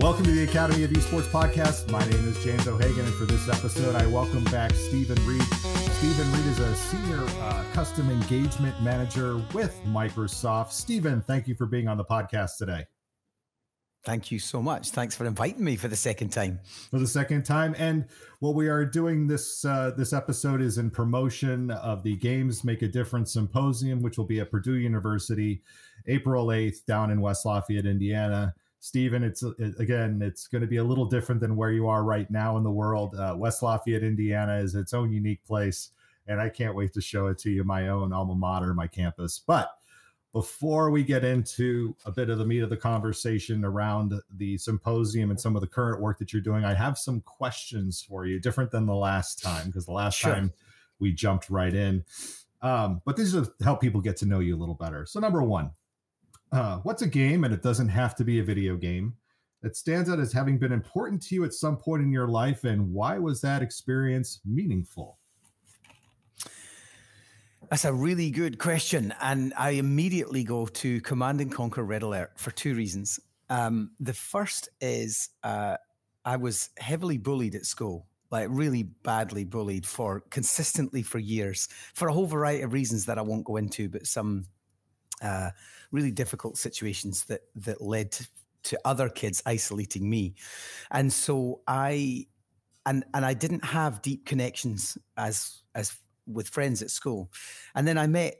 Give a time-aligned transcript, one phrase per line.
[0.00, 1.90] Welcome to the Academy of Esports podcast.
[1.90, 5.42] My name is James O'Hagan, and for this episode, I welcome back Stephen Reid.
[5.42, 10.72] Stephen Reid is a senior uh, custom engagement manager with Microsoft.
[10.72, 12.86] Stephen, thank you for being on the podcast today.
[14.02, 14.88] Thank you so much.
[14.88, 16.60] Thanks for inviting me for the second time.
[16.90, 18.06] For the second time, and
[18.38, 22.80] what we are doing this uh, this episode is in promotion of the Games Make
[22.80, 25.62] a Difference Symposium, which will be at Purdue University,
[26.06, 28.54] April eighth, down in West Lafayette, Indiana.
[28.80, 32.02] Stephen, it's it, again, it's going to be a little different than where you are
[32.02, 33.14] right now in the world.
[33.14, 35.90] Uh, West Lafayette, Indiana, is its own unique place,
[36.26, 39.38] and I can't wait to show it to you, my own alma mater, my campus.
[39.38, 39.70] But
[40.32, 45.30] before we get into a bit of the meat of the conversation around the symposium
[45.30, 48.40] and some of the current work that you're doing, I have some questions for you,
[48.40, 50.32] different than the last time, because the last sure.
[50.32, 50.52] time
[51.00, 52.04] we jumped right in.
[52.62, 55.04] Um, but these are to help people get to know you a little better.
[55.04, 55.70] So, number one,
[56.52, 59.14] uh, what's a game, and it doesn't have to be a video game,
[59.62, 62.64] that stands out as having been important to you at some point in your life,
[62.64, 65.18] and why was that experience meaningful?
[67.68, 69.14] That's a really good question.
[69.20, 73.20] And I immediately go to Command and Conquer Red Alert for two reasons.
[73.48, 75.76] Um, the first is uh,
[76.24, 82.08] I was heavily bullied at school, like really badly bullied for consistently for years, for
[82.08, 84.46] a whole variety of reasons that I won't go into, but some
[85.20, 85.50] uh,
[85.90, 88.26] really difficult situations that that led to,
[88.64, 90.34] to other kids isolating me.
[90.90, 92.26] And so I
[92.86, 97.30] and and I didn't have deep connections as as with friends at school.
[97.74, 98.36] And then I met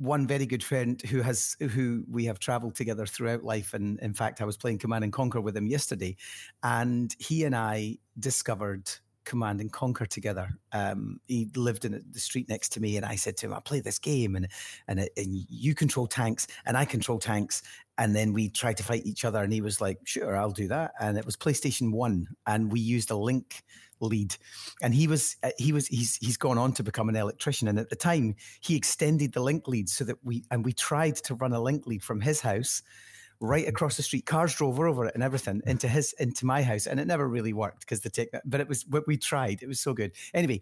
[0.00, 4.14] one very good friend who has who we have traveled together throughout life and in
[4.14, 6.16] fact I was playing Command and Conquer with him yesterday
[6.62, 8.90] and he and I discovered
[9.24, 10.50] Command and Conquer together.
[10.72, 13.60] Um, he lived in the street next to me, and I said to him, "I
[13.60, 14.48] play this game, and
[14.88, 17.62] and and you control tanks, and I control tanks."
[17.98, 20.68] And then we tried to fight each other, and he was like, "Sure, I'll do
[20.68, 23.62] that." And it was PlayStation One, and we used a link
[24.00, 24.34] lead
[24.80, 27.78] and he was uh, he was he's he's gone on to become an electrician and
[27.78, 31.34] at the time he extended the link lead so that we and we tried to
[31.34, 32.82] run a link lead from his house
[33.40, 34.26] right across the street.
[34.26, 37.52] Cars drove over it and everything into his into my house, and it never really
[37.52, 38.28] worked because the tech.
[38.44, 39.62] But it was what we tried.
[39.62, 40.12] It was so good.
[40.34, 40.60] Anyway,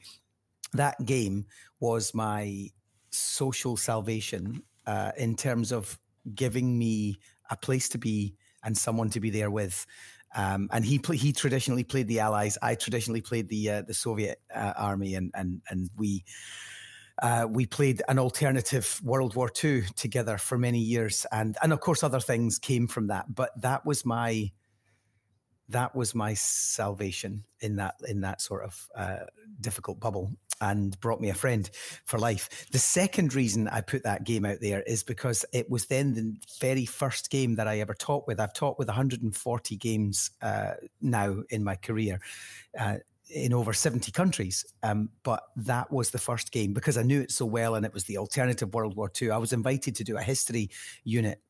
[0.72, 1.46] that game
[1.80, 2.68] was my
[3.10, 5.98] social salvation uh, in terms of
[6.34, 7.18] giving me
[7.50, 8.34] a place to be
[8.64, 9.86] and someone to be there with.
[10.34, 12.58] Um, and he play, he traditionally played the Allies.
[12.60, 16.24] I traditionally played the uh, the Soviet uh, army, and and and we
[17.22, 21.80] uh, we played an alternative World War II together for many years, and and of
[21.80, 23.34] course other things came from that.
[23.34, 24.52] But that was my
[25.70, 29.24] that was my salvation in that in that sort of uh,
[29.60, 31.70] difficult bubble and brought me a friend
[32.04, 32.66] for life.
[32.72, 36.34] The second reason I put that game out there is because it was then the
[36.60, 38.40] very first game that I ever taught with.
[38.40, 42.20] I've taught with 140 games uh, now in my career.
[43.30, 44.64] In over 70 countries.
[44.82, 47.92] Um, but that was the first game because I knew it so well and it
[47.92, 49.30] was the alternative World War II.
[49.30, 50.70] I was invited to do a history
[51.04, 51.42] unit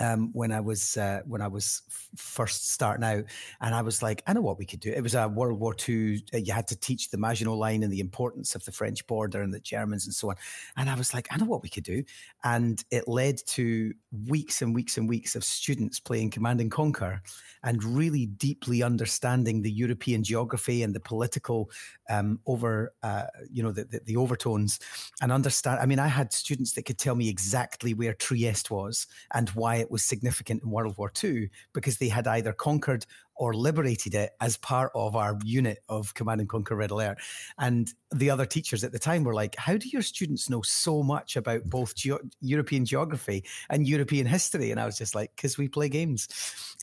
[0.00, 3.24] um, when I was uh, when I was f- first starting out,
[3.60, 4.90] and I was like, I know what we could do.
[4.90, 6.22] It was a World War II.
[6.34, 9.42] Uh, you had to teach the Maginot Line and the importance of the French border
[9.42, 10.36] and the Germans and so on.
[10.76, 12.04] And I was like, I know what we could do,
[12.44, 13.94] and it led to
[14.26, 17.22] weeks and weeks and weeks of students playing Command and Conquer,
[17.62, 21.70] and really deeply understanding the European geography and the political
[22.08, 24.78] um, over, uh, you know, the, the, the overtones,
[25.20, 25.80] and understand.
[25.80, 29.76] I mean, I had students that could tell me exactly where Trieste was and why
[29.76, 34.30] it was significant in World War II because they had either conquered or liberated it
[34.40, 37.18] as part of our unit of Command and Conquer Red Alert.
[37.58, 41.02] And the other teachers at the time were like, How do your students know so
[41.02, 41.94] much about both
[42.40, 44.70] European geography and European history?
[44.70, 46.28] And I was just like, Because we play games.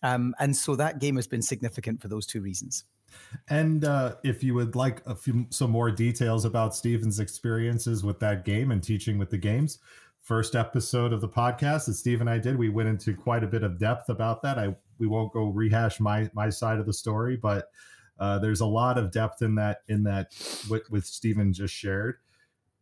[0.03, 2.85] Um, and so that game has been significant for those two reasons.
[3.49, 8.19] And uh, if you would like a few some more details about Stephen's experiences with
[8.19, 9.79] that game and teaching with the games,
[10.23, 13.47] first episode of the podcast that Steve and I did, we went into quite a
[13.47, 14.57] bit of depth about that.
[14.57, 17.69] I we won't go rehash my my side of the story, but
[18.19, 20.33] uh, there's a lot of depth in that in that
[20.67, 22.17] what with Stephen just shared.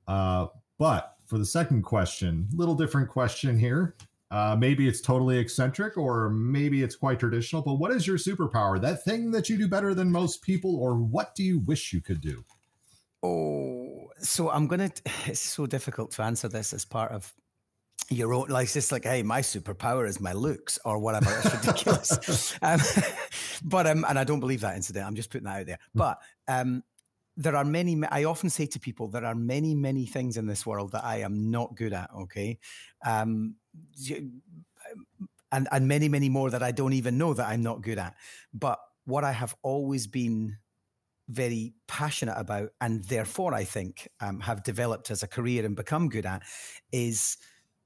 [0.07, 0.47] Uh,
[0.77, 3.95] but for the second question, little different question here.
[4.29, 7.61] Uh, maybe it's totally eccentric, or maybe it's quite traditional.
[7.61, 8.79] But what is your superpower?
[8.79, 11.99] That thing that you do better than most people, or what do you wish you
[12.01, 12.45] could do?
[13.23, 14.91] Oh, so I'm gonna.
[15.27, 17.33] It's so difficult to answer this as part of
[18.09, 18.47] your own.
[18.50, 21.31] Like it's just like, hey, my superpower is my looks or whatever.
[21.44, 22.57] It's ridiculous.
[22.62, 22.79] um,
[23.63, 25.06] but um, and I don't believe that incident.
[25.06, 25.79] I'm just putting that out there.
[25.94, 26.00] Hmm.
[26.00, 26.83] But um,
[27.38, 28.01] there are many.
[28.09, 31.17] I often say to people, there are many, many things in this world that I
[31.17, 32.09] am not good at.
[32.21, 32.59] Okay.
[33.06, 33.56] Um,
[35.51, 38.15] and and many many more that I don't even know that I'm not good at.
[38.53, 40.57] But what I have always been
[41.27, 46.09] very passionate about, and therefore I think um, have developed as a career and become
[46.09, 46.44] good at,
[46.91, 47.38] is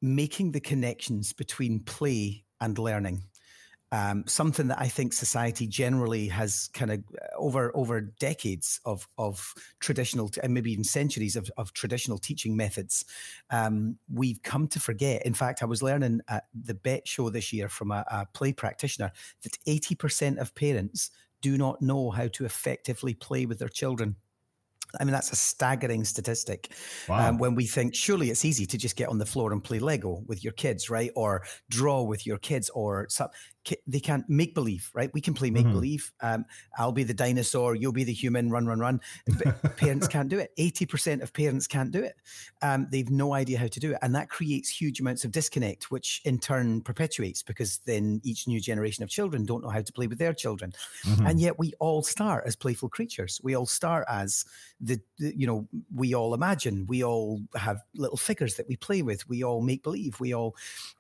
[0.02, 3.24] making the connections between play and learning
[3.92, 9.08] um, something that I think society generally has kind of uh, over over decades of
[9.18, 13.06] of traditional and maybe even centuries of, of traditional teaching methods,
[13.52, 15.26] um, we've come to forget.
[15.26, 18.54] In fact, I was learning at the Bett Show this year from a, a play
[18.54, 19.12] practitioner
[19.44, 21.12] that eighty percent of parents
[21.42, 24.16] do not know how to effectively play with their children.
[25.00, 26.72] I mean, that's a staggering statistic.
[27.10, 27.30] Wow.
[27.30, 29.80] Um, when we think, surely it's easy to just get on the floor and play
[29.80, 31.12] Lego with your kids, right?
[31.16, 33.28] Or draw with your kids, or some,
[33.88, 35.12] they can't make believe, right?
[35.14, 36.12] We can play make believe.
[36.22, 36.36] Mm-hmm.
[36.36, 36.46] Um,
[36.78, 39.02] I'll be the dinosaur, you'll be the human, run, run, run.
[39.44, 40.52] But parents can't do it.
[40.58, 42.16] 80% of parents can't do it.
[42.62, 44.00] Um, they've no idea how to do it.
[44.02, 48.60] And that creates huge amounts of disconnect, which in turn perpetuates because then each new
[48.60, 50.74] generation of children don't know how to play with their children.
[51.06, 51.26] Mm-hmm.
[51.26, 53.40] And yet we all start as playful creatures.
[53.44, 54.46] We all start as
[54.80, 59.02] the, the, you know, we all imagine, we all have little figures that we play
[59.02, 60.56] with, we all make believe, we all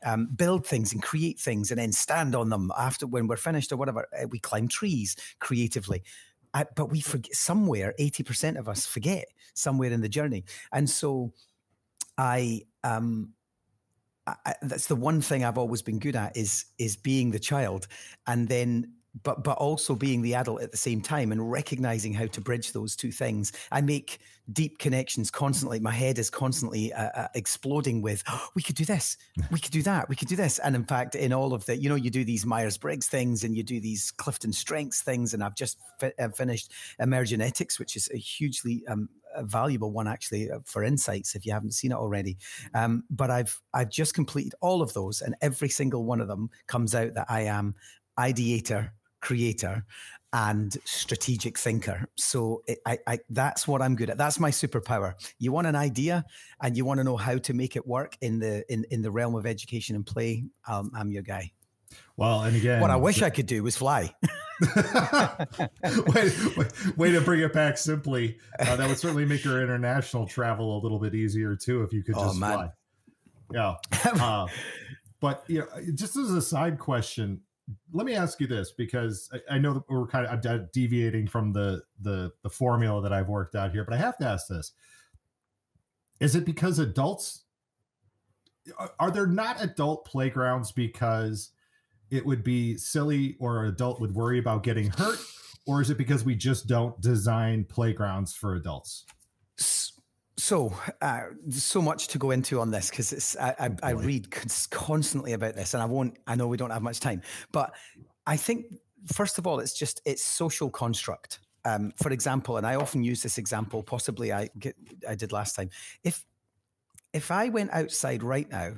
[0.06, 3.38] um, build things and create things and then stand on them them after when we're
[3.38, 4.08] finished or whatever.
[4.18, 6.04] Uh, we climb trees creatively.
[6.54, 10.46] Uh, but we forget somewhere, 80% of us forget somewhere in the journey.
[10.72, 11.34] And so
[12.18, 13.34] I, um,
[14.28, 17.88] I, that's the one thing I've always been good at is is being the child,
[18.26, 18.94] and then
[19.24, 22.72] but but also being the adult at the same time and recognizing how to bridge
[22.72, 23.52] those two things.
[23.72, 24.20] I make
[24.52, 25.80] deep connections constantly.
[25.80, 29.18] My head is constantly uh, uh, exploding with, oh, we could do this,
[29.52, 30.60] we could do that, we could do this.
[30.60, 33.44] And in fact, in all of the, you know, you do these Myers Briggs things
[33.44, 35.34] and you do these Clifton Strengths things.
[35.34, 36.72] And I've just fi- uh, finished
[37.02, 41.52] Emergenetics, which is a hugely um, a valuable one actually uh, for insights if you
[41.52, 42.38] haven't seen it already.
[42.74, 46.50] Um, but I've I've just completed all of those, and every single one of them
[46.68, 47.76] comes out that I am
[48.18, 48.92] ideator
[49.26, 49.84] creator
[50.32, 52.08] and strategic thinker.
[52.16, 54.18] So it, I, I, that's what I'm good at.
[54.18, 55.14] That's my superpower.
[55.40, 56.26] You want an idea
[56.62, 59.12] and you want to know how to make it work in the in, in the
[59.12, 60.44] realm of education and play.
[60.68, 61.52] Um, I'm your guy.
[62.18, 64.14] Well, and again, what I wish I could do was fly.
[64.76, 64.82] way,
[66.58, 66.68] way,
[66.98, 68.38] way, to bring it back simply.
[68.60, 72.04] Uh, that would certainly make your international travel a little bit easier too if you
[72.04, 72.70] could oh, just oh, fly.
[73.54, 73.76] Yeah.
[74.22, 74.48] Uh,
[75.22, 77.42] but you know, just as a side question,
[77.94, 81.28] let me ask you this because I, I know that we're kind of I'm deviating
[81.28, 84.48] from the the the formula that I've worked out here, but I have to ask
[84.48, 84.74] this:
[86.20, 87.44] Is it because adults
[89.00, 91.52] are there not adult playgrounds because
[92.12, 95.20] it would be silly or an adult would worry about getting hurt,
[95.66, 99.06] or is it because we just don't design playgrounds for adults?
[100.46, 100.72] So,
[101.02, 104.30] uh, so much to go into on this because it's I, I, I read
[104.70, 106.20] constantly about this, and I won't.
[106.28, 107.74] I know we don't have much time, but
[108.28, 108.68] I think
[109.12, 111.40] first of all, it's just it's social construct.
[111.66, 113.82] Um, for example, and I often use this example.
[113.82, 114.52] Possibly, I
[115.10, 115.72] I did last time.
[116.04, 116.24] If
[117.12, 118.74] if I went outside right now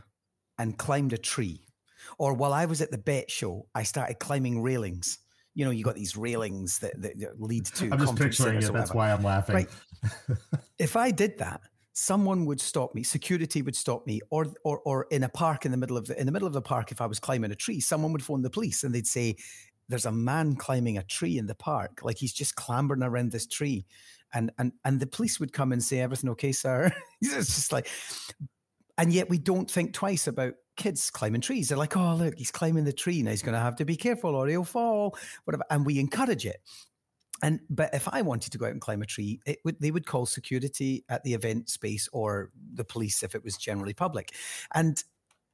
[0.57, 1.65] and climbed a tree,
[2.17, 5.19] or while I was at the Bett show, I started climbing railings
[5.57, 7.89] you know, you got these railings that, that, that lead to.
[7.91, 8.71] I'm just picturing it.
[8.71, 9.55] That's why I'm laughing.
[9.55, 9.69] Right.
[10.77, 11.61] if I did that,
[11.93, 13.01] someone would stop me.
[13.01, 16.19] Security would stop me, or or or in a park in the middle of the
[16.19, 18.43] in the middle of the park, if I was climbing a tree, someone would phone
[18.43, 19.35] the police and they'd say,
[19.89, 22.01] "There's a man climbing a tree in the park.
[22.03, 23.87] Like he's just clambering around this tree."
[24.35, 26.91] And, and and the police would come and say everything okay sir
[27.21, 27.87] it's just like
[28.97, 31.69] and yet we don't think twice about kids climbing trees.
[31.69, 33.21] They're like, oh, look, he's climbing the tree.
[33.21, 35.63] Now he's going to have to be careful or he'll fall, whatever.
[35.69, 36.61] And we encourage it.
[37.43, 39.91] And but if I wanted to go out and climb a tree, it would they
[39.91, 44.33] would call security at the event space or the police if it was generally public.
[44.73, 45.03] And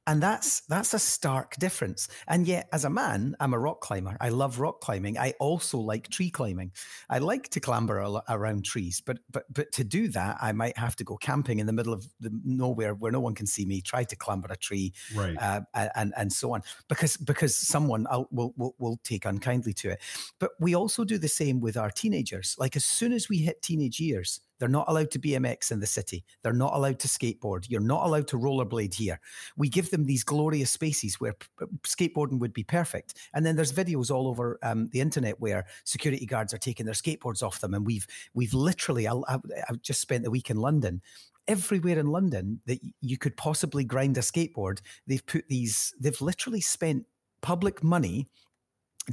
[0.06, 2.08] and that's that's a stark difference.
[2.28, 4.16] And yet as a man i'm a rock climber.
[4.20, 5.18] I love rock climbing.
[5.18, 6.72] I also like tree climbing.
[7.08, 10.76] I like to clamber al- around trees but but but to do that i might
[10.76, 13.64] have to go camping in the middle of the nowhere where no one can see
[13.64, 15.36] me try to clamber a tree right.
[15.40, 15.60] uh,
[15.94, 20.00] and and so on because because someone will, will will take unkindly to it.
[20.38, 22.56] But we also do the same with our teenagers.
[22.58, 25.86] Like as soon as we hit teenage years they're not allowed to BMX in the
[25.86, 26.24] city.
[26.42, 27.66] They're not allowed to skateboard.
[27.68, 29.20] You're not allowed to rollerblade here.
[29.58, 33.12] We give them these glorious spaces where p- skateboarding would be perfect.
[33.34, 36.94] And then there's videos all over um, the internet where security guards are taking their
[36.94, 37.74] skateboards off them.
[37.74, 41.02] And we've we've literally, I, I've just spent a week in London
[41.46, 46.62] everywhere in London that you could possibly grind a skateboard, they've put these, they've literally
[46.62, 47.04] spent
[47.42, 48.30] public money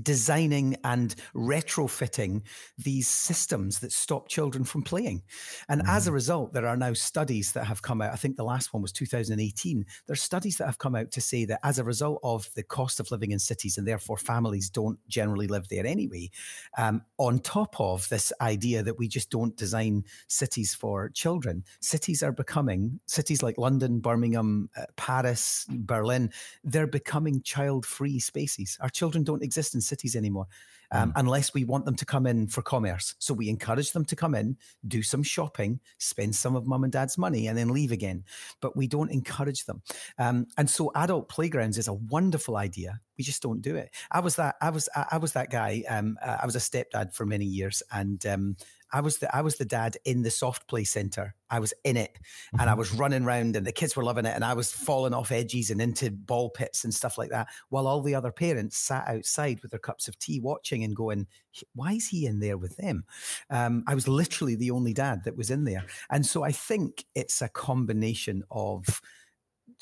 [0.02, 2.42] designing and retrofitting
[2.78, 5.22] these systems that stop children from playing.
[5.68, 5.90] And mm-hmm.
[5.90, 6.16] as a mm-hmm.
[6.16, 8.14] result, there are now studies that have come out.
[8.14, 9.86] I think the last one was 2018.
[10.08, 13.00] There's studies that have come out to say that as a result of the cost
[13.00, 16.30] of living in cities, and therefore families don't generally live there anyway,
[16.78, 22.24] um, on top of this idea that we just don't design cities for children, cities
[22.24, 26.32] are becoming, cities like London, Birmingham, uh, Paris, Berlin,
[26.64, 28.78] they're becoming child free spaces.
[28.82, 30.48] Our children don't exist in cities anymore,
[30.92, 31.14] um, mm.
[31.16, 33.16] unless we want them to come in for commerce.
[33.20, 34.58] So we encourage them to come in,
[34.88, 38.24] do some shopping, spend some of mum and dad's money, and then leave again.
[38.62, 39.82] But we don't encourage them.
[40.18, 43.00] Um, and so adult playgrounds is a wonderful idea.
[43.18, 43.92] We just don't do it.
[44.12, 44.56] I was that.
[44.62, 44.90] I was.
[44.96, 45.84] I was that guy.
[45.88, 48.56] Um, I was a stepdad for many years, and um,
[48.94, 51.36] I was the I was the dad in the soft play center.
[51.50, 52.18] I was in it
[52.54, 52.80] and I mm-hmm.
[52.80, 55.70] was running around and the kids were loving it and I was falling off edges
[55.70, 59.62] and into ball pits and stuff like that while all the other parents sat outside
[59.62, 61.28] with their cups of tea watching and going,
[61.76, 63.04] why is he in there with them?
[63.50, 65.86] Um, I was literally the only dad that was in there.
[66.10, 69.02] And so I think it's a combination of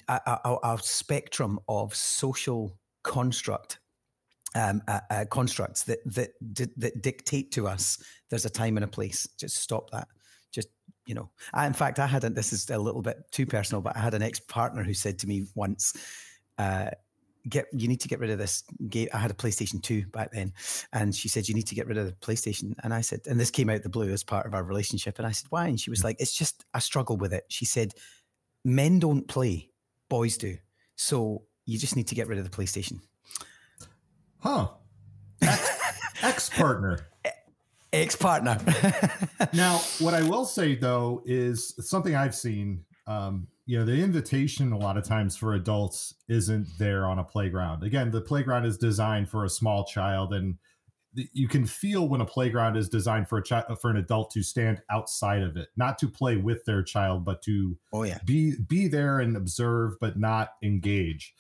[0.08, 3.80] a, a, a spectrum of social construct
[4.56, 6.32] um, uh, uh, constructs that that
[6.78, 9.28] that dictate to us there's a time and a place.
[9.38, 10.08] Just stop that.
[10.52, 10.70] Just
[11.06, 11.30] you know.
[11.54, 14.00] I, in fact, I had a, this is a little bit too personal, but I
[14.00, 15.94] had an ex partner who said to me once.
[16.58, 16.90] Uh,
[17.48, 19.08] get you need to get rid of this game.
[19.14, 20.54] I had a PlayStation 2 back then,
[20.94, 22.74] and she said you need to get rid of the PlayStation.
[22.84, 25.18] And I said, and this came out the blue as part of our relationship.
[25.18, 25.68] And I said, why?
[25.68, 27.46] And she was like, it's just I struggle with it.
[27.50, 27.94] She said,
[28.66, 29.70] men don't play,
[30.10, 30.58] boys do.
[30.96, 33.00] So you just need to get rid of the PlayStation.
[34.40, 34.70] Huh.
[36.22, 37.08] Ex partner.
[37.92, 38.58] Ex partner.
[39.54, 42.86] now, what I will say though is something I've seen.
[43.08, 47.24] Um, you know, the invitation a lot of times for adults isn't there on a
[47.24, 47.84] playground.
[47.84, 50.58] Again, the playground is designed for a small child, and
[51.14, 54.44] you can feel when a playground is designed for a child for an adult to
[54.44, 58.56] stand outside of it, not to play with their child, but to oh yeah be
[58.68, 61.34] be there and observe, but not engage.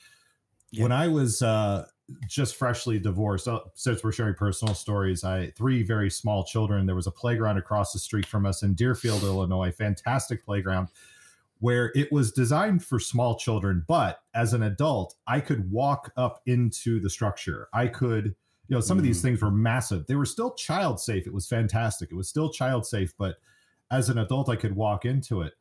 [0.71, 0.83] Yeah.
[0.83, 1.85] When I was uh,
[2.27, 3.47] just freshly divorced.
[3.75, 6.85] Since we're sharing personal stories, I three very small children.
[6.85, 9.71] There was a playground across the street from us in Deerfield, Illinois.
[9.71, 10.89] Fantastic playground
[11.59, 16.41] where it was designed for small children, but as an adult, I could walk up
[16.45, 17.67] into the structure.
[17.73, 18.27] I could,
[18.67, 19.01] you know, some mm.
[19.01, 19.23] of these mm.
[19.23, 20.07] things were massive.
[20.07, 21.27] They were still child safe.
[21.27, 22.11] It was fantastic.
[22.11, 23.35] It was still child safe, but
[23.91, 25.53] as an adult, I could walk into it.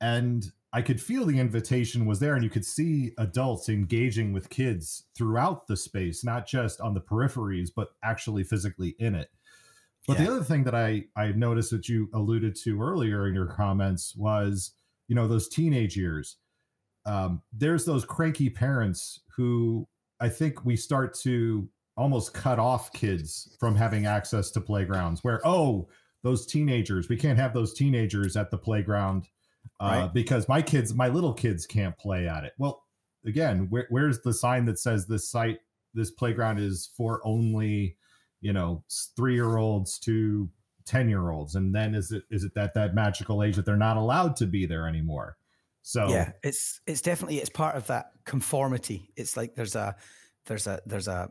[0.00, 4.50] And I could feel the invitation was there, and you could see adults engaging with
[4.50, 9.28] kids throughout the space, not just on the peripheries, but actually physically in it.
[10.08, 10.24] But yeah.
[10.24, 14.16] the other thing that I I noticed that you alluded to earlier in your comments
[14.16, 14.72] was,
[15.06, 16.38] you know, those teenage years.
[17.06, 19.86] Um, there's those cranky parents who
[20.18, 25.22] I think we start to almost cut off kids from having access to playgrounds.
[25.22, 25.88] Where oh,
[26.24, 29.28] those teenagers, we can't have those teenagers at the playground
[29.80, 30.14] uh, right.
[30.14, 32.52] because my kids, my little kids can't play at it.
[32.58, 32.84] Well,
[33.26, 35.58] again, where, where's the sign that says this site,
[35.94, 37.96] this playground is for only,
[38.40, 38.84] you know,
[39.16, 40.48] three year olds to
[40.86, 41.54] 10 year olds?
[41.54, 44.46] And then is it, is it that, that magical age that they're not allowed to
[44.46, 45.36] be there anymore?
[45.82, 49.12] So yeah, it's, it's definitely, it's part of that conformity.
[49.16, 49.96] It's like there's a,
[50.46, 51.28] there's a, there's a,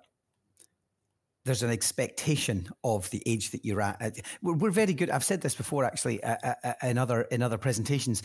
[1.45, 4.19] there's an expectation of the age that you're at.
[4.41, 5.09] We're, we're very good.
[5.09, 8.23] I've said this before, actually, uh, uh, in other in other presentations.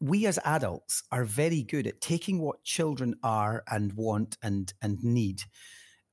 [0.00, 5.02] We as adults are very good at taking what children are and want and and
[5.02, 5.42] need,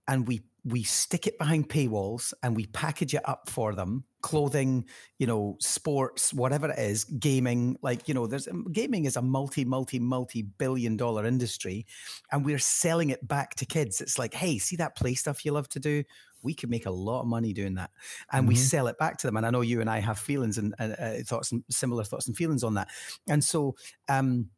[0.07, 4.83] and we we stick it behind paywalls and we package it up for them clothing
[5.19, 9.63] you know sports whatever it is gaming like you know there's gaming is a multi
[9.63, 11.85] multi multi billion dollar industry
[12.31, 15.51] and we're selling it back to kids it's like hey see that play stuff you
[15.51, 16.03] love to do
[16.43, 17.91] we could make a lot of money doing that
[18.31, 18.49] and mm-hmm.
[18.49, 20.73] we sell it back to them and i know you and i have feelings and
[20.79, 22.87] uh, uh, thoughts and similar thoughts and feelings on that
[23.27, 23.75] and so
[24.09, 24.49] um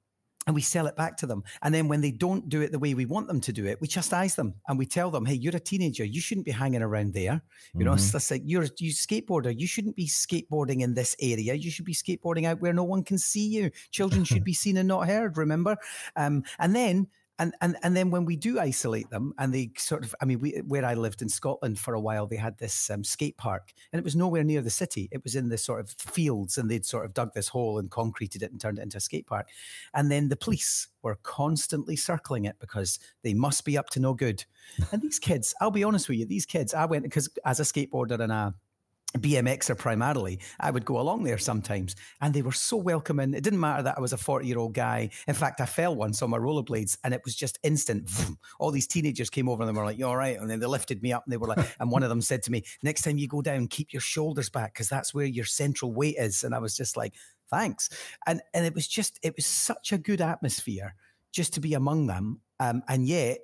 [0.49, 1.43] and we sell it back to them.
[1.61, 3.79] And then when they don't do it the way we want them to do it,
[3.81, 6.03] we chastise them and we tell them, "Hey, you're a teenager.
[6.03, 7.43] You shouldn't be hanging around there.
[7.75, 8.17] You know, mm-hmm.
[8.17, 9.53] it's like you're you skateboarder.
[9.55, 11.53] You shouldn't be skateboarding in this area.
[11.53, 13.69] You should be skateboarding out where no one can see you.
[13.91, 15.37] Children should be seen and not heard.
[15.37, 15.77] Remember?
[16.15, 17.07] Um, and then
[17.39, 20.39] and and and then when we do isolate them and they sort of i mean
[20.39, 23.73] we, where i lived in scotland for a while they had this um, skate park
[23.91, 25.09] and it was nowhere near the city.
[25.11, 27.89] It was in the sort of fields and they'd sort of dug this hole and
[27.89, 29.49] concreted it and turned it into a skate park.
[29.93, 34.13] And then the police were constantly circling it because they must be up to no
[34.13, 34.43] good.
[34.91, 37.63] And these kids i'll be honest with you these kids i went because as a
[37.63, 38.53] skateboarder and a
[39.17, 43.33] BMXer primarily, I would go along there sometimes, and they were so welcoming.
[43.33, 45.09] It didn't matter that I was a forty-year-old guy.
[45.27, 48.07] In fact, I fell once on my rollerblades, and it was just instant.
[48.07, 48.37] Vroom.
[48.59, 50.67] All these teenagers came over and they were like, "You all right?" And then they
[50.67, 53.01] lifted me up, and they were like, and one of them said to me, "Next
[53.01, 56.43] time you go down, keep your shoulders back because that's where your central weight is."
[56.43, 57.15] And I was just like,
[57.49, 57.89] "Thanks,"
[58.27, 60.93] and and it was just it was such a good atmosphere
[61.31, 63.39] just to be among them, um, and yet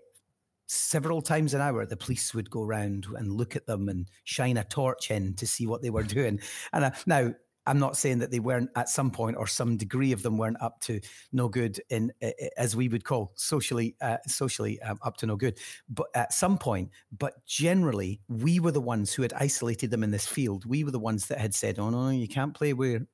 [0.68, 4.58] several times an hour, the police would go around and look at them and shine
[4.58, 6.40] a torch in to see what they were doing.
[6.74, 7.34] And uh, now,
[7.68, 10.62] I'm not saying that they weren't at some point or some degree of them weren't
[10.62, 11.00] up to
[11.32, 12.12] no good in
[12.58, 15.58] as we would call socially uh, socially um, up to no good,
[15.90, 16.92] but at some point.
[17.18, 20.66] But generally, we were the ones who had isolated them in this field.
[20.66, 23.08] We were the ones that had said, "Oh no, you can't play where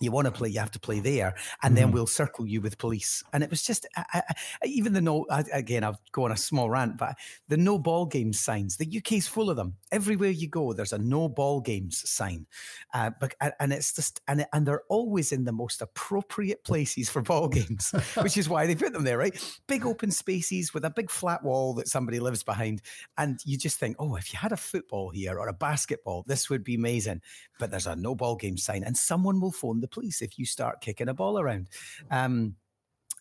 [0.00, 1.94] you want to play, you have to play there, and then mm-hmm.
[1.94, 3.22] we'll circle you with police.
[3.32, 6.68] And it was just, I, I, even the no, I, again, I've gone a small
[6.68, 7.16] rant, but
[7.48, 9.74] the no ball games signs, the UK's full of them.
[9.92, 12.46] Everywhere you go, there's a no ball games sign,
[12.92, 17.22] uh, but and it's just, and and they're always in the most appropriate places for
[17.22, 19.60] ball games, which is why they put them there, right?
[19.68, 22.82] Big open spaces with a big flat wall that somebody lives behind,
[23.16, 26.50] and you just think, oh, if you had a football here or a basketball, this
[26.50, 27.20] would be amazing.
[27.58, 30.46] But there's a no ball game sign, and someone will phone the police if you
[30.46, 31.68] start kicking a ball around.
[32.10, 32.56] Um,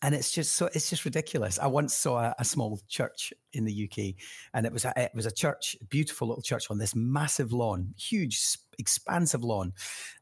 [0.03, 1.57] and it's just so it's just ridiculous.
[1.57, 4.21] I once saw a, a, small church in the UK,
[4.53, 7.93] and it was a, it was a church, beautiful little church on this massive lawn,
[7.97, 9.71] huge, expansive lawn,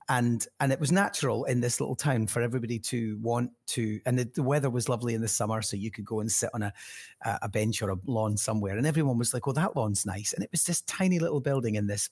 [0.08, 4.00] and and it was natural in this little town for everybody to want to.
[4.06, 6.52] And the, the weather was lovely in the summer, so you could go and sit
[6.54, 6.74] on a
[7.42, 10.44] a bench or a lawn somewhere, and everyone was like, "Oh, that lawn's nice." And
[10.44, 12.08] it was this tiny little building in this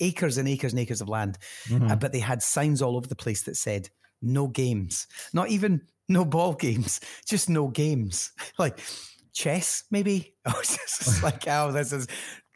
[0.00, 1.90] acres and acres and acres of land, mm-hmm.
[1.90, 3.88] uh, but they had signs all over the place that said
[4.22, 8.78] no games, not even no ball games, just no games, like
[9.32, 10.34] chess maybe.
[10.44, 12.06] I was just like, oh, this is.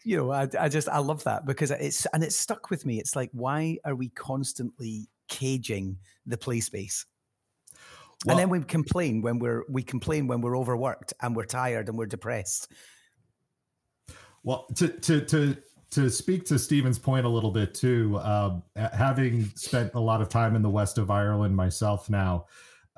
[0.05, 2.99] You know, I, I just I love that because it's and it's stuck with me.
[2.99, 7.05] It's like, why are we constantly caging the play space?
[8.25, 11.89] Well, and then we complain when we're we complain when we're overworked and we're tired
[11.89, 12.73] and we're depressed.
[14.43, 15.57] Well, to to to
[15.91, 20.29] to speak to Stephen's point a little bit too, uh, having spent a lot of
[20.29, 22.47] time in the west of Ireland myself now,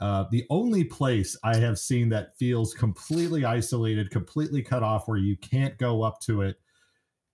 [0.00, 5.18] uh, the only place I have seen that feels completely isolated, completely cut off, where
[5.18, 6.56] you can't go up to it,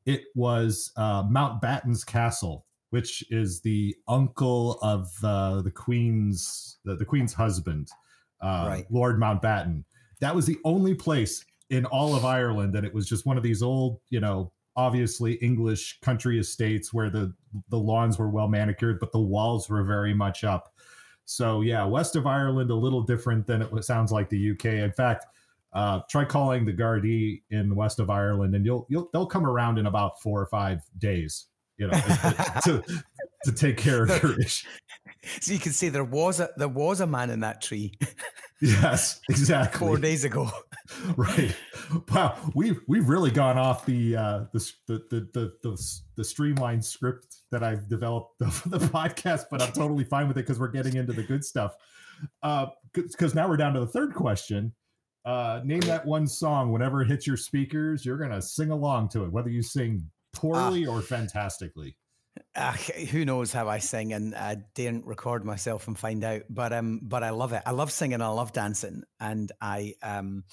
[0.05, 7.05] it was uh, Mountbatten's castle, which is the uncle of uh, the Queen's the, the
[7.05, 7.89] Queen's husband,
[8.41, 8.87] uh, right.
[8.91, 9.85] Lord Mountbatten.
[10.21, 13.43] That was the only place in all of Ireland, and it was just one of
[13.43, 17.33] these old, you know, obviously English country estates where the
[17.71, 20.75] the lawns were well manicured, but the walls were very much up.
[21.25, 24.67] So yeah, west of Ireland a little different than it sounds like the UK.
[24.67, 25.27] In fact,
[25.73, 29.79] uh, try calling the Gardaí in west of Ireland, and you'll you'll they'll come around
[29.79, 31.47] in about four or five days.
[31.79, 31.99] You know,
[32.65, 32.83] to
[33.45, 34.69] to take care of your issue.
[35.41, 37.99] So you can see there was a there was a man in that tree.
[38.61, 39.87] Yes, exactly.
[39.87, 40.51] Four days ago.
[41.17, 41.55] right.
[42.13, 42.37] Wow.
[42.55, 47.37] We've we've really gone off the uh the the the the, the, the streamlined script
[47.51, 50.97] that I've developed for the podcast, but I'm totally fine with it because we're getting
[50.97, 51.75] into the good stuff.
[52.43, 54.73] Uh because now we're down to the third question.
[55.25, 59.25] Uh name that one song whenever it hits your speakers, you're gonna sing along to
[59.25, 61.97] it, whether you sing poorly uh, or fantastically
[62.55, 66.43] uh, who knows how I sing, and I daren't record myself and find out.
[66.49, 67.63] But um, but I love it.
[67.67, 68.21] I love singing.
[68.23, 70.45] I love dancing, and I um,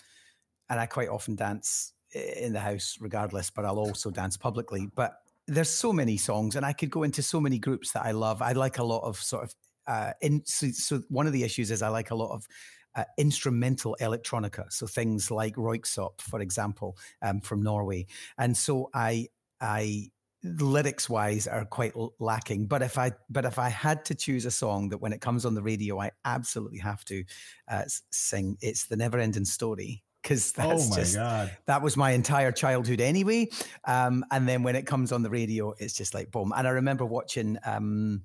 [0.69, 3.49] and I quite often dance in the house, regardless.
[3.49, 4.87] But I'll also dance publicly.
[4.93, 5.13] But
[5.47, 8.41] there's so many songs, and I could go into so many groups that I love.
[8.41, 9.55] I like a lot of sort of
[9.87, 10.43] uh, in.
[10.45, 12.47] So, so one of the issues is I like a lot of
[12.95, 14.71] uh, instrumental electronica.
[14.71, 18.07] So things like Röyksopp, for example, um, from Norway.
[18.37, 19.27] And so I
[19.59, 20.09] I
[20.43, 24.51] lyrics wise are quite lacking but if i but if i had to choose a
[24.51, 27.23] song that when it comes on the radio i absolutely have to
[27.69, 31.55] uh, sing it's the never ending story because oh that's oh just God.
[31.65, 33.49] that was my entire childhood anyway.
[33.85, 36.53] Um, and then when it comes on the radio it's just like boom.
[36.55, 38.23] And i remember watching um,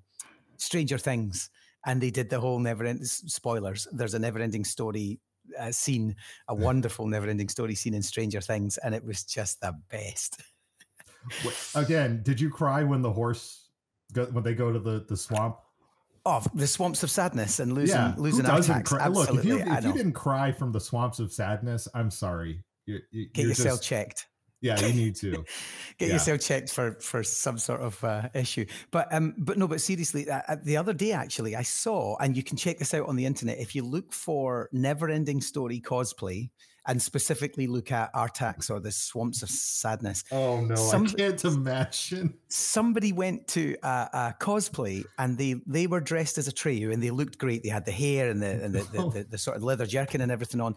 [0.57, 1.51] stranger things
[1.87, 5.21] and they did the whole never end spoilers there's a never ending story
[5.59, 6.17] uh, scene
[6.49, 10.43] a wonderful never ending story scene in stranger things and it was just the best
[11.75, 13.71] Again, did you cry when the horse
[14.13, 15.59] go, when they go to the the swamp?
[16.27, 18.15] Oh, the swamps of sadness and losing yeah.
[18.17, 19.09] losing Who doesn't cry?
[19.09, 22.65] Look, if you if you didn't cry from the swamps of sadness, I'm sorry.
[22.87, 24.27] You, you, Get yourself just, checked.
[24.61, 25.31] Yeah, you need to
[25.99, 26.15] get yeah.
[26.15, 28.67] yourself checked for for some sort of uh, issue.
[28.91, 32.37] But um, but no, but seriously, uh, uh, the other day actually, I saw, and
[32.37, 33.59] you can check this out on the internet.
[33.59, 36.51] If you look for "Never Ending Story" cosplay,
[36.89, 40.25] and specifically look at Artax or the Swamps of Sadness.
[40.33, 42.35] Oh no, Some, I can't imagine.
[42.49, 47.11] Somebody went to a, a, cosplay and they they were dressed as Atreyu and they
[47.11, 47.63] looked great.
[47.63, 50.23] They had the hair and the and the, the, the, the, sort of leather jerkin
[50.23, 50.77] and everything on.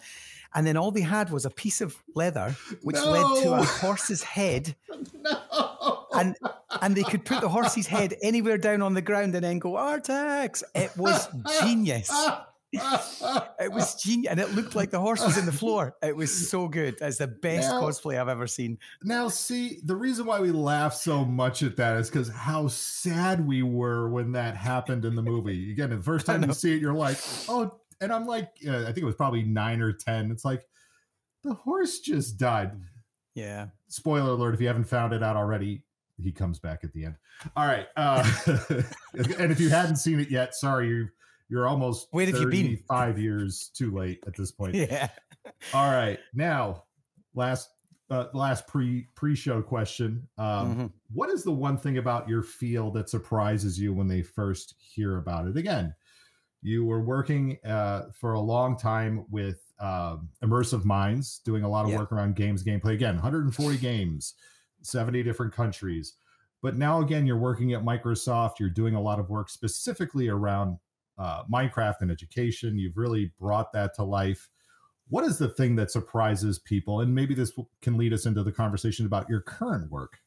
[0.53, 3.11] And then all they had was a piece of leather which no.
[3.11, 4.75] led to a horse's head.
[5.23, 6.07] No.
[6.13, 6.35] And
[6.81, 9.73] and they could put the horse's head anywhere down on the ground and then go
[9.73, 10.63] Artax.
[10.75, 11.27] It was
[11.61, 12.11] genius
[12.73, 15.95] it was genius, and it looked like the horse was in the floor.
[16.01, 16.97] It was so good.
[17.01, 18.77] It's the best now, cosplay I've ever seen.
[19.03, 23.45] Now, see, the reason why we laugh so much at that is because how sad
[23.45, 25.71] we were when that happened in the movie.
[25.71, 27.17] Again, the first time you see it, you're like,
[27.49, 30.31] oh, and I'm like, uh, I think it was probably nine or ten.
[30.31, 30.65] It's like
[31.43, 32.71] the horse just died.
[33.35, 33.67] Yeah.
[33.87, 35.83] Spoiler alert: if you haven't found it out already,
[36.21, 37.15] he comes back at the end.
[37.55, 37.87] All right.
[37.95, 38.29] Uh,
[39.37, 41.09] and if you hadn't seen it yet, sorry, you
[41.51, 42.77] you're almost where have you been?
[42.87, 44.75] Five years too late at this point.
[44.75, 45.09] Yeah.
[45.73, 46.19] All right.
[46.33, 46.83] Now,
[47.35, 47.69] last
[48.09, 50.27] uh, last pre pre show question.
[50.37, 50.85] Um, mm-hmm.
[51.13, 55.17] what is the one thing about your field that surprises you when they first hear
[55.17, 55.57] about it?
[55.57, 55.93] Again,
[56.61, 61.85] you were working uh, for a long time with uh, Immersive Minds, doing a lot
[61.85, 61.97] of yeah.
[61.97, 62.93] work around games gameplay.
[62.93, 64.35] Again, 140 games,
[64.83, 66.13] 70 different countries.
[66.61, 68.59] But now again, you're working at Microsoft.
[68.59, 70.77] You're doing a lot of work specifically around
[71.21, 72.79] uh, Minecraft and education.
[72.79, 74.49] You've really brought that to life.
[75.07, 77.01] What is the thing that surprises people?
[77.01, 80.17] And maybe this can lead us into the conversation about your current work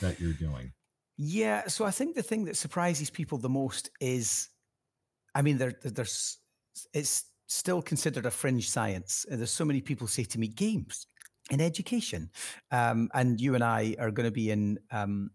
[0.00, 0.72] that you're doing.
[1.16, 1.68] Yeah.
[1.68, 4.48] So I think the thing that surprises people the most is,
[5.34, 6.38] I mean, there, there's,
[6.92, 9.24] it's still considered a fringe science.
[9.28, 11.06] There's so many people say to me, games
[11.50, 12.30] in education.
[12.72, 15.30] Um, and you and I are going to be in um,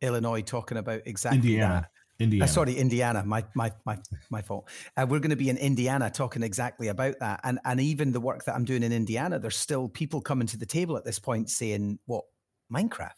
[0.00, 1.74] Illinois talking about exactly Indiana.
[1.74, 1.90] that.
[2.20, 2.44] Indiana.
[2.44, 3.24] Uh, sorry, Indiana.
[3.24, 3.98] My my my
[4.30, 4.68] my fault.
[4.96, 8.20] Uh, we're going to be in Indiana talking exactly about that, and and even the
[8.20, 11.18] work that I'm doing in Indiana, there's still people coming to the table at this
[11.18, 12.24] point saying, "What
[12.72, 13.12] Minecraft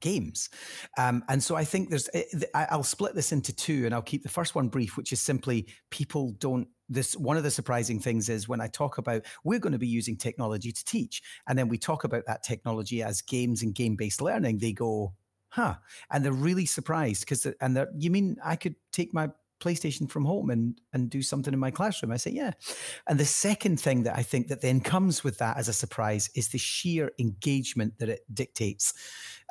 [0.00, 0.48] games?"
[0.96, 2.08] Um, and so I think there's.
[2.14, 5.20] Eh, I'll split this into two, and I'll keep the first one brief, which is
[5.20, 6.68] simply people don't.
[6.88, 9.86] This one of the surprising things is when I talk about we're going to be
[9.86, 13.96] using technology to teach, and then we talk about that technology as games and game
[13.96, 14.58] based learning.
[14.58, 15.14] They go,
[15.54, 15.74] huh?
[16.10, 19.28] And they're really surprised because, and they're, you mean I could take my
[19.60, 22.12] PlayStation from home and and do something in my classroom?
[22.12, 22.52] I say, yeah.
[23.06, 26.28] And the second thing that I think that then comes with that as a surprise
[26.34, 28.92] is the sheer engagement that it dictates.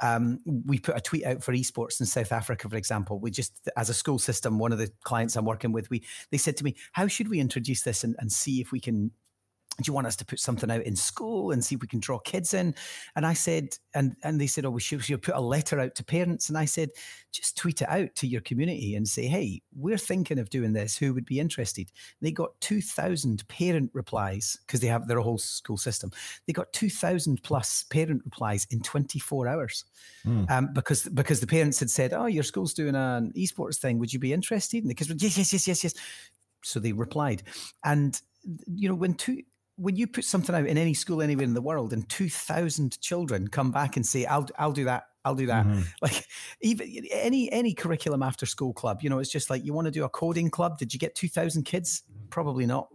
[0.01, 3.19] Um, we put a tweet out for esports in South Africa, for example.
[3.19, 6.37] We just, as a school system, one of the clients I'm working with, we they
[6.37, 9.11] said to me, how should we introduce this and, and see if we can
[9.77, 11.99] do you want us to put something out in school and see if we can
[11.99, 12.75] draw kids in?
[13.15, 15.79] And I said, and and they said, oh, we should, we should put a letter
[15.79, 16.49] out to parents.
[16.49, 16.89] And I said,
[17.31, 20.97] just tweet it out to your community and say, hey, we're thinking of doing this.
[20.97, 21.91] Who would be interested?
[22.21, 26.11] They got 2,000 parent replies because they have their whole school system.
[26.45, 29.85] They got 2,000 plus parent replies in 24 hours
[30.25, 30.49] mm.
[30.51, 33.97] um, because because the parents had said, oh, your school's doing an esports thing.
[33.97, 34.83] Would you be interested?
[34.83, 35.93] And the kids were, yes, yes, yes, yes, yes.
[36.63, 37.43] So they replied.
[37.83, 38.19] And
[38.73, 39.41] you know, when two
[39.75, 43.47] when you put something out in any school anywhere in the world and 2000 children
[43.47, 45.81] come back and say i'll i'll do that i'll do that mm-hmm.
[46.01, 46.25] like
[46.61, 49.91] even any any curriculum after school club you know it's just like you want to
[49.91, 52.87] do a coding club did you get 2000 kids probably not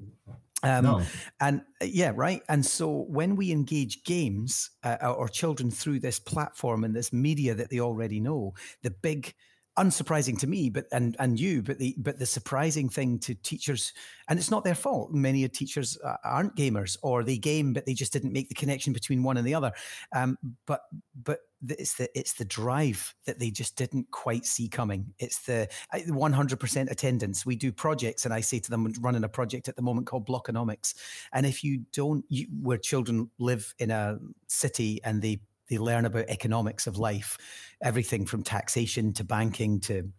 [0.65, 1.03] um, no.
[1.41, 6.19] and uh, yeah right and so when we engage games uh, or children through this
[6.19, 9.35] platform and this media that they already know the big
[9.79, 13.93] unsurprising to me, but and and you, but the but the surprising thing to teachers,
[14.29, 15.13] and it's not their fault.
[15.13, 18.93] Many teachers uh, aren't gamers, or they game, but they just didn't make the connection
[18.93, 19.73] between one and the other.
[20.15, 20.37] Um,
[20.67, 20.83] but
[21.23, 25.15] but it's the it's the drive that they just didn't quite see coming.
[25.19, 27.47] It's the 100% attendance.
[27.47, 30.27] We do projects, and I say to them, running a project at the moment called
[30.27, 30.95] Blockonomics.
[31.33, 36.05] And if you don't, you, where children live in a city and they they learn
[36.05, 37.39] about economics of life,
[37.83, 40.11] everything from taxation to banking to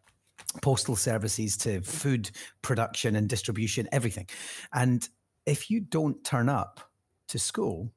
[0.61, 2.31] postal services to food
[2.61, 4.27] production and distribution, everything.
[4.73, 5.07] And
[5.45, 6.79] if you don't turn up
[7.29, 7.91] to school,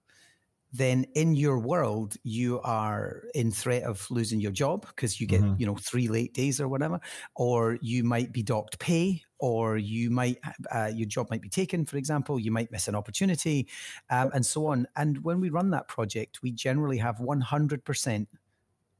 [0.72, 5.42] then in your world you are in threat of losing your job because you get
[5.42, 5.54] mm-hmm.
[5.58, 6.98] you know three late days or whatever
[7.36, 10.38] or you might be docked pay or you might
[10.72, 13.68] uh, your job might be taken for example you might miss an opportunity
[14.08, 18.26] um, and so on and when we run that project we generally have 100%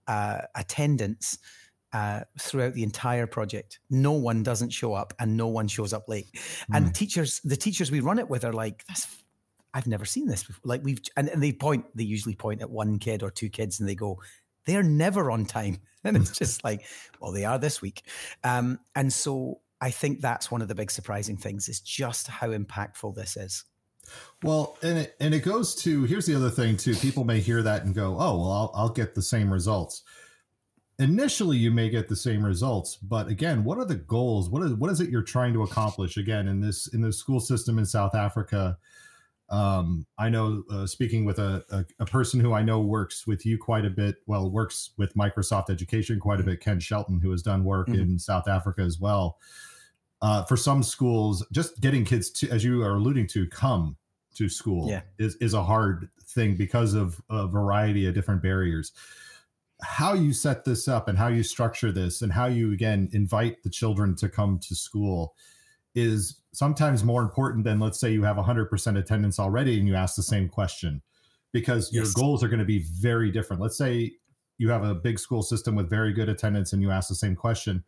[0.09, 1.39] uh, attendance
[1.93, 3.79] uh, throughout the entire project.
[3.91, 6.27] No one doesn't show up and no one shows up late.
[6.33, 6.77] Mm.
[6.77, 9.07] And teachers, the teachers we run it with are like, that's
[9.75, 10.63] I've never seen this before.
[10.65, 13.79] Like we've, and, and they point, they usually point at one kid or two kids
[13.79, 14.21] and they go,
[14.65, 15.79] they're never on time.
[16.05, 16.85] And it's just like,
[17.21, 18.03] well, they are this week.
[18.43, 22.51] Um, and so I think that's one of the big surprising things is just how
[22.51, 23.65] impactful this is.
[24.43, 26.95] Well, and it and it goes to here's the other thing too.
[26.95, 30.03] People may hear that and go, "Oh, well, I'll I'll get the same results."
[30.99, 34.49] Initially, you may get the same results, but again, what are the goals?
[34.49, 36.17] What is what is it you're trying to accomplish?
[36.17, 38.79] Again, in this in the school system in South Africa,
[39.51, 43.45] um, I know uh, speaking with a, a, a person who I know works with
[43.45, 44.17] you quite a bit.
[44.27, 46.61] Well, works with Microsoft Education quite a bit.
[46.61, 48.01] Ken Shelton, who has done work mm-hmm.
[48.01, 49.39] in South Africa as well.
[50.23, 53.97] Uh, for some schools, just getting kids to, as you are alluding to, come
[54.35, 55.03] to school yeah.
[55.19, 58.93] is, is a hard thing because of a variety of different barriers.
[59.83, 63.63] How you set this up and how you structure this and how you again invite
[63.65, 65.35] the children to come to school
[65.95, 70.15] is sometimes more important than let's say you have 100% attendance already and you ask
[70.15, 71.03] the same question
[71.53, 72.05] because yes.
[72.05, 73.61] your goals are going to be very different.
[73.61, 74.13] Let's say
[74.59, 77.35] you have a big school system with very good attendance and you ask the same
[77.35, 77.85] question.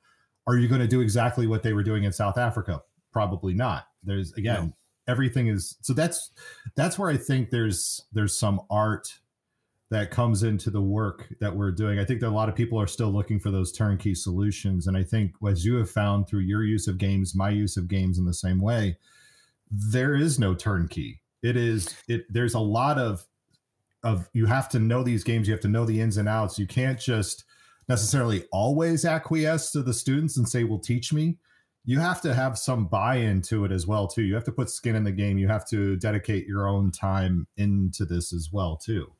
[0.46, 2.82] Are you going to do exactly what they were doing in South Africa?
[3.12, 3.86] Probably not.
[4.02, 4.72] There's again, no
[5.06, 6.30] everything is so that's
[6.76, 9.18] that's where I think there's there's some art
[9.90, 11.98] that comes into the work that we're doing.
[11.98, 14.86] I think that a lot of people are still looking for those turnkey solutions.
[14.86, 17.86] And I think as you have found through your use of games, my use of
[17.86, 18.96] games in the same way,
[19.70, 21.20] there is no turnkey.
[21.42, 23.24] It is it there's a lot of
[24.02, 26.58] of you have to know these games, you have to know the ins and outs.
[26.58, 27.44] You can't just
[27.88, 31.36] necessarily always acquiesce to the students and say, well, teach me
[31.84, 34.70] you have to have some buy-in to it as well too you have to put
[34.70, 38.76] skin in the game you have to dedicate your own time into this as well
[38.76, 39.10] too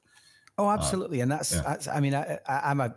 [0.58, 1.62] oh uh, absolutely uh, and that's, yeah.
[1.62, 2.94] that's i mean I, I, i'm a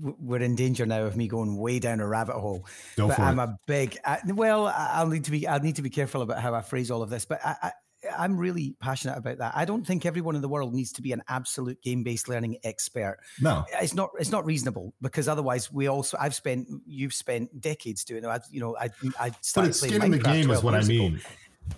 [0.00, 2.64] we're in danger now of me going way down a rabbit hole.
[2.96, 3.42] Go but I'm it.
[3.42, 3.98] a big.
[4.06, 5.46] I, well, I'll need to be.
[5.46, 7.26] I'll need to be careful about how I phrase all of this.
[7.26, 7.72] But I,
[8.18, 9.52] I'm really passionate about that.
[9.54, 13.18] I don't think everyone in the world needs to be an absolute game-based learning expert.
[13.40, 14.10] No, it's not.
[14.18, 16.16] It's not reasonable because otherwise, we also.
[16.20, 16.68] I've spent.
[16.86, 18.28] You've spent decades doing it.
[18.28, 18.90] I, you know, I.
[19.18, 21.16] I started but it's skin in the game is what I mean.
[21.16, 21.24] Ago.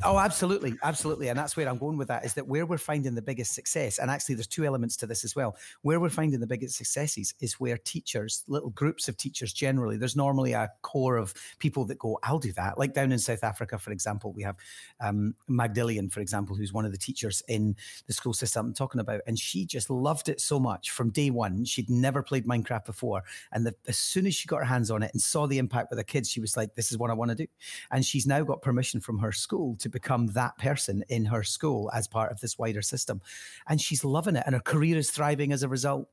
[0.03, 2.25] Oh, absolutely, absolutely, and that's where I'm going with that.
[2.25, 3.99] Is that where we're finding the biggest success?
[3.99, 5.57] And actually, there's two elements to this as well.
[5.83, 10.17] Where we're finding the biggest successes is where teachers, little groups of teachers, generally, there's
[10.17, 13.79] normally a core of people that go, "I'll do that." Like down in South Africa,
[13.79, 14.57] for example, we have
[15.01, 19.01] um, Magdillian, for example, who's one of the teachers in the school system I'm talking
[19.01, 21.65] about, and she just loved it so much from day one.
[21.65, 25.03] She'd never played Minecraft before, and the, as soon as she got her hands on
[25.03, 27.15] it and saw the impact with the kids, she was like, "This is what I
[27.15, 27.47] want to do,"
[27.91, 31.91] and she's now got permission from her school to become that person in her school
[31.95, 33.21] as part of this wider system.
[33.69, 34.45] And she's loving it.
[34.47, 36.09] And her career is thriving as a result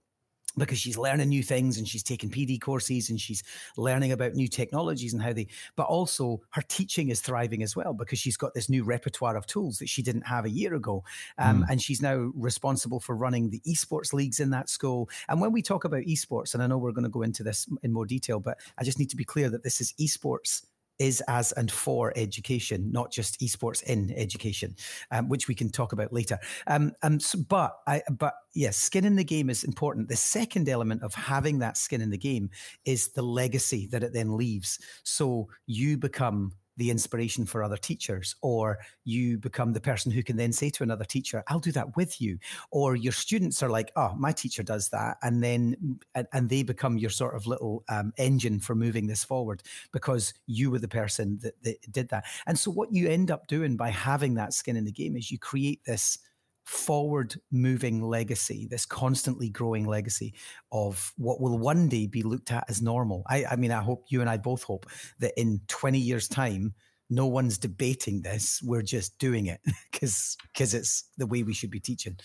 [0.58, 3.43] because she's learning new things and she's taking PD courses and she's
[3.78, 7.93] learning about new technologies and how they, but also her teaching is thriving as well
[7.93, 11.04] because she's got this new repertoire of tools that she didn't have a year ago.
[11.38, 11.69] Um, mm.
[11.69, 15.10] And she's now responsible for running the esports leagues in that school.
[15.30, 17.67] And when we talk about esports, and I know we're going to go into this
[17.84, 20.63] in more detail, but I just need to be clear that this is esports
[21.01, 24.75] is as and for education, not just esports in education,
[25.09, 26.37] um, which we can talk about later.
[26.67, 30.09] Um, um, so, but I, but yes, skin in the game is important.
[30.09, 32.51] The second element of having that skin in the game
[32.85, 34.77] is the legacy that it then leaves.
[35.03, 40.35] So you become the inspiration for other teachers, or you become the person who can
[40.35, 42.39] then say to another teacher, I'll do that with you.
[42.71, 45.17] Or your students are like, oh, my teacher does that.
[45.21, 49.61] And then, and, they become your sort of little um, engine for moving this forward
[49.93, 52.25] because you were the person that, that did that.
[52.47, 55.29] And so, what you end up doing by having that skin in the game is
[55.29, 56.17] you create this
[56.63, 60.34] forward moving legacy, this constantly growing legacy
[60.71, 63.24] of what will one day be looked at as normal.
[63.28, 64.86] I, I mean, I hope you and I both hope
[65.19, 66.74] that in 20 years' time,
[67.10, 68.62] no one's debating this.
[68.63, 69.60] We're just doing it
[69.91, 72.17] because because it's the way we should be teaching.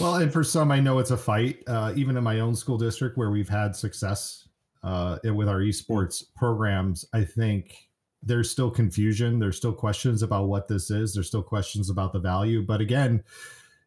[0.00, 1.62] Well, and for some, I know it's a fight.
[1.66, 4.48] Uh, even in my own school district, where we've had success
[4.82, 7.88] uh, with our esports programs, I think
[8.22, 9.38] there's still confusion.
[9.38, 11.12] There's still questions about what this is.
[11.12, 12.62] There's still questions about the value.
[12.62, 13.22] But again,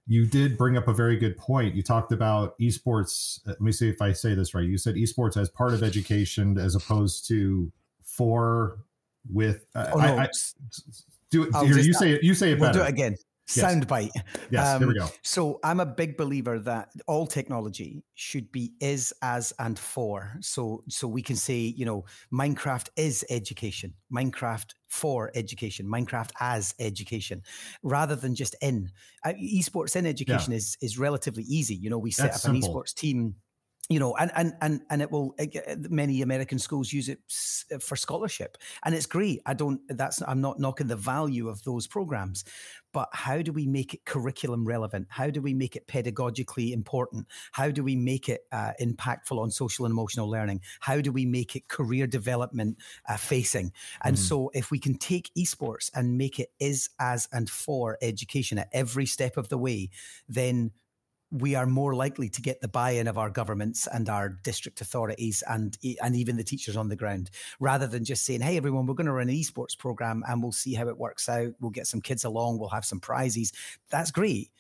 [0.08, 1.76] you did bring up a very good point.
[1.76, 3.40] You talked about esports.
[3.48, 4.66] Uh, let me see if I say this right.
[4.66, 7.72] You said esports as part of education as opposed to
[8.04, 8.80] for
[9.32, 9.66] with.
[9.74, 10.06] Uh, oh, no.
[10.06, 10.30] I, I,
[11.32, 11.56] do it.
[11.66, 12.24] Here, you say it.
[12.24, 12.80] You say it we'll better.
[12.80, 13.16] do it again.
[13.54, 13.66] Yes.
[13.66, 14.10] Soundbite.
[14.50, 15.08] Yes, um, there we go.
[15.22, 20.38] So I'm a big believer that all technology should be is, as, and for.
[20.42, 26.74] So so we can say, you know, Minecraft is education, Minecraft for education, Minecraft as
[26.80, 27.44] education,
[27.84, 28.90] rather than just in.
[29.24, 30.58] Uh, esports in education yeah.
[30.58, 31.76] is is relatively easy.
[31.76, 32.70] You know, we set That's up simple.
[32.70, 33.36] an esports team
[33.88, 35.36] you know, and and and and it will.
[35.90, 37.20] Many American schools use it
[37.82, 39.42] for scholarship, and it's great.
[39.46, 39.80] I don't.
[39.88, 42.44] That's I'm not knocking the value of those programs,
[42.94, 45.06] but how do we make it curriculum relevant?
[45.10, 47.28] How do we make it pedagogically important?
[47.52, 50.62] How do we make it uh, impactful on social and emotional learning?
[50.80, 53.72] How do we make it career development uh, facing?
[54.04, 54.20] And mm.
[54.20, 58.70] so, if we can take esports and make it is as and for education at
[58.74, 59.92] every step of the way,
[60.28, 60.72] then
[61.40, 65.44] we are more likely to get the buy-in of our governments and our district authorities
[65.48, 68.94] and and even the teachers on the ground rather than just saying hey everyone we're
[68.94, 71.54] going to run an esports program and we'll see how it works out.
[71.60, 72.60] We'll get some kids along.
[72.60, 73.52] We'll have some prizes.
[73.90, 74.52] That's great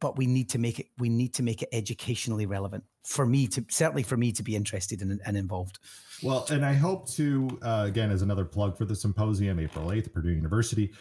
[0.00, 3.46] but we need to make it we need to make it educationally relevant for me
[3.46, 5.78] to certainly for me to be interested in, and involved.
[6.22, 10.06] Well and i hope to uh, again as another plug for the symposium april 8th
[10.06, 10.92] at purdue university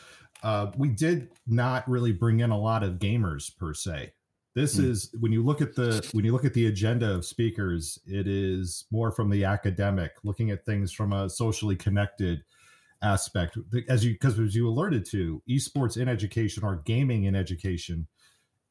[0.43, 4.13] uh, we did not really bring in a lot of gamers per se
[4.55, 4.85] this mm.
[4.85, 8.27] is when you look at the when you look at the agenda of speakers, it
[8.27, 12.43] is more from the academic, looking at things from a socially connected
[13.01, 13.57] aspect.
[13.87, 18.07] As you because as you alerted to, esports in education or gaming in education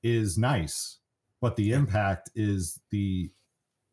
[0.03, 0.99] is nice,
[1.41, 3.31] but the impact is the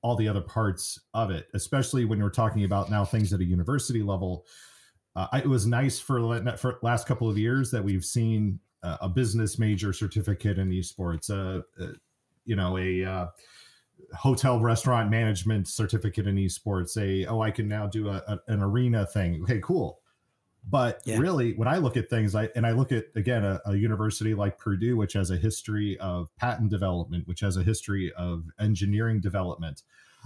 [0.01, 3.45] all the other parts of it, especially when you're talking about now things at a
[3.45, 4.45] university level.
[5.15, 8.59] Uh, it was nice for for last couple of years that we've seen
[9.01, 11.87] a business major certificate in esports, a, uh
[12.45, 13.27] you know, a uh,
[14.13, 18.61] hotel restaurant management certificate in esports, a oh, I can now do a, a an
[18.61, 19.41] arena thing.
[19.43, 19.99] Okay, cool.
[20.67, 21.17] But yeah.
[21.19, 24.33] really, when I look at things, I and I look at again a, a, university
[24.33, 29.19] like Purdue, which has a history of patent development, which has a history of engineering
[29.19, 29.83] development.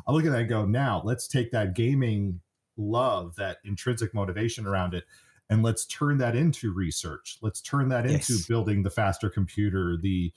[0.08, 2.40] I look at that and go, now let's take that gaming
[2.78, 5.04] love, that intrinsic motivation around it,
[5.50, 7.38] and let's turn that into research.
[7.42, 10.32] Let's turn that into building the faster computer the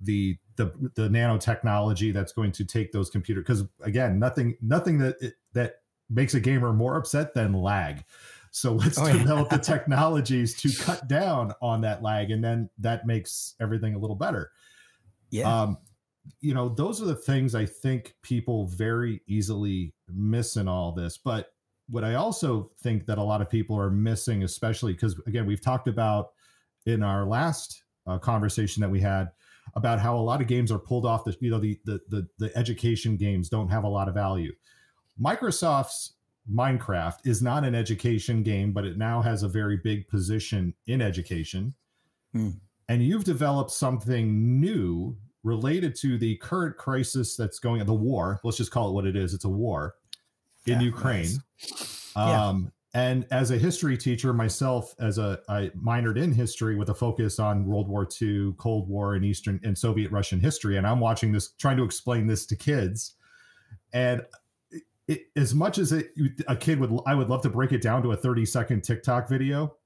[0.00, 5.16] the the the nanotechnology that's going to take those computers because again nothing nothing that
[5.52, 5.76] that
[6.10, 8.04] makes a gamer more upset than lag.
[8.50, 9.58] So let's oh, develop yeah.
[9.58, 14.16] the technologies to cut down on that lag and then that makes everything a little
[14.16, 14.50] better.
[15.30, 15.62] Yeah.
[15.62, 15.78] Um,
[16.40, 21.16] you know those are the things i think people very easily miss in all this
[21.16, 21.52] but
[21.88, 25.60] what I also think that a lot of people are missing, especially because again, we've
[25.60, 26.30] talked about
[26.84, 29.30] in our last uh, conversation that we had
[29.74, 32.28] about how a lot of games are pulled off the you know the, the the
[32.38, 34.52] the education games don't have a lot of value.
[35.20, 36.14] Microsoft's
[36.52, 41.02] Minecraft is not an education game, but it now has a very big position in
[41.02, 41.74] education.
[42.32, 42.50] Hmm.
[42.88, 48.40] And you've developed something new related to the current crisis that's going on, the war.
[48.44, 49.34] Let's just call it what it is.
[49.34, 49.96] It's a war
[50.66, 51.28] in yeah, Ukraine.
[51.60, 52.12] Nice.
[52.16, 52.28] Um,
[52.64, 52.70] yeah.
[52.96, 57.38] And as a history teacher myself, as a I minored in history with a focus
[57.38, 61.30] on World War II, Cold War, and Eastern and Soviet Russian history, and I'm watching
[61.30, 63.14] this, trying to explain this to kids,
[63.92, 64.22] and
[65.08, 66.10] it, as much as it,
[66.48, 69.28] a kid would, I would love to break it down to a 30 second TikTok
[69.28, 69.76] video.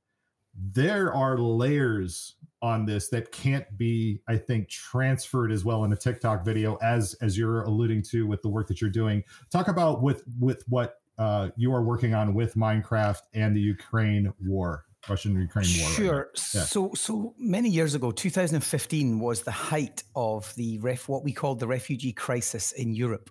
[0.54, 5.96] There are layers on this that can't be i think transferred as well in a
[5.96, 9.22] tiktok video as as you're alluding to with the work that you're doing.
[9.50, 14.32] Talk about with with what uh, you are working on with minecraft and the ukraine
[14.40, 16.18] war russian ukraine war sure.
[16.18, 16.62] Right yeah.
[16.62, 21.60] so so many years ago 2015 was the height of the ref what we called
[21.60, 23.30] the refugee crisis in europe.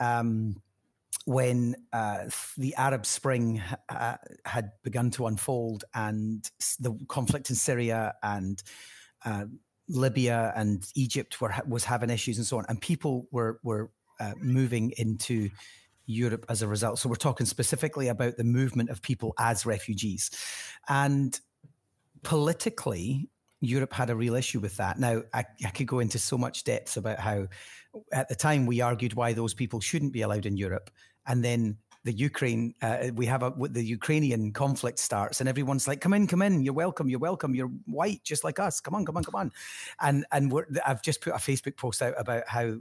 [0.00, 0.56] Um,
[1.24, 2.24] when uh,
[2.56, 6.48] the Arab Spring uh, had begun to unfold and
[6.80, 8.62] the conflict in Syria and
[9.24, 9.44] uh,
[9.88, 14.32] Libya and Egypt were was having issues and so on, and people were were uh,
[14.40, 15.50] moving into
[16.06, 16.98] Europe as a result.
[16.98, 20.30] So we're talking specifically about the movement of people as refugees,
[20.88, 21.38] and
[22.22, 23.28] politically.
[23.64, 24.98] Europe had a real issue with that.
[24.98, 27.46] Now, I, I could go into so much depth about how,
[28.12, 30.90] at the time, we argued why those people shouldn't be allowed in Europe
[31.26, 36.00] and then the Ukraine, uh, we have a the Ukrainian conflict starts, and everyone's like,
[36.00, 38.80] "Come in, come in, you're welcome, you're welcome, you're white just like us.
[38.80, 39.52] Come on, come on, come on."
[40.00, 40.52] And and
[40.84, 42.78] I've just put a Facebook post out about how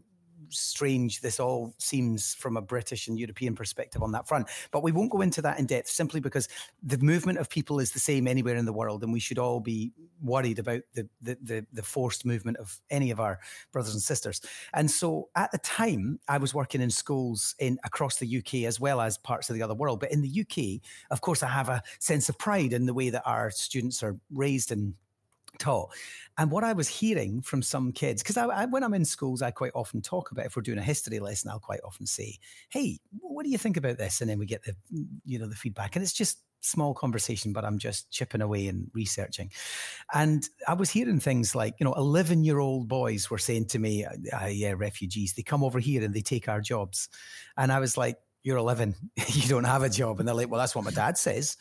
[0.49, 4.47] strange this all seems from a British and European perspective on that front.
[4.71, 6.47] But we won't go into that in depth simply because
[6.83, 9.59] the movement of people is the same anywhere in the world, and we should all
[9.59, 13.39] be worried about the the, the, the forced movement of any of our
[13.71, 14.41] brothers and sisters.
[14.73, 18.79] And so at the time, I was working in schools in across the UK as
[18.79, 19.99] well as parts of the other world.
[19.99, 23.09] But in the UK, of course, I have a sense of pride in the way
[23.09, 24.93] that our students are raised and
[25.59, 25.89] taught.
[26.37, 29.41] And what I was hearing from some kids, because I, I, when I'm in schools,
[29.41, 32.37] I quite often talk about if we're doing a history lesson, I'll quite often say,
[32.69, 34.75] "Hey, what do you think about this?" And then we get the
[35.25, 38.89] you know the feedback, and it's just small conversation, but I'm just chipping away and
[38.93, 39.51] researching.
[40.13, 43.79] And I was hearing things like, you know, 11 year old boys were saying to
[43.79, 47.09] me, uh, yeah, refugees, they come over here and they take our jobs.
[47.57, 48.95] And I was like, you're 11,
[49.27, 50.19] you don't have a job.
[50.19, 51.57] And they're like, well, that's what my dad says.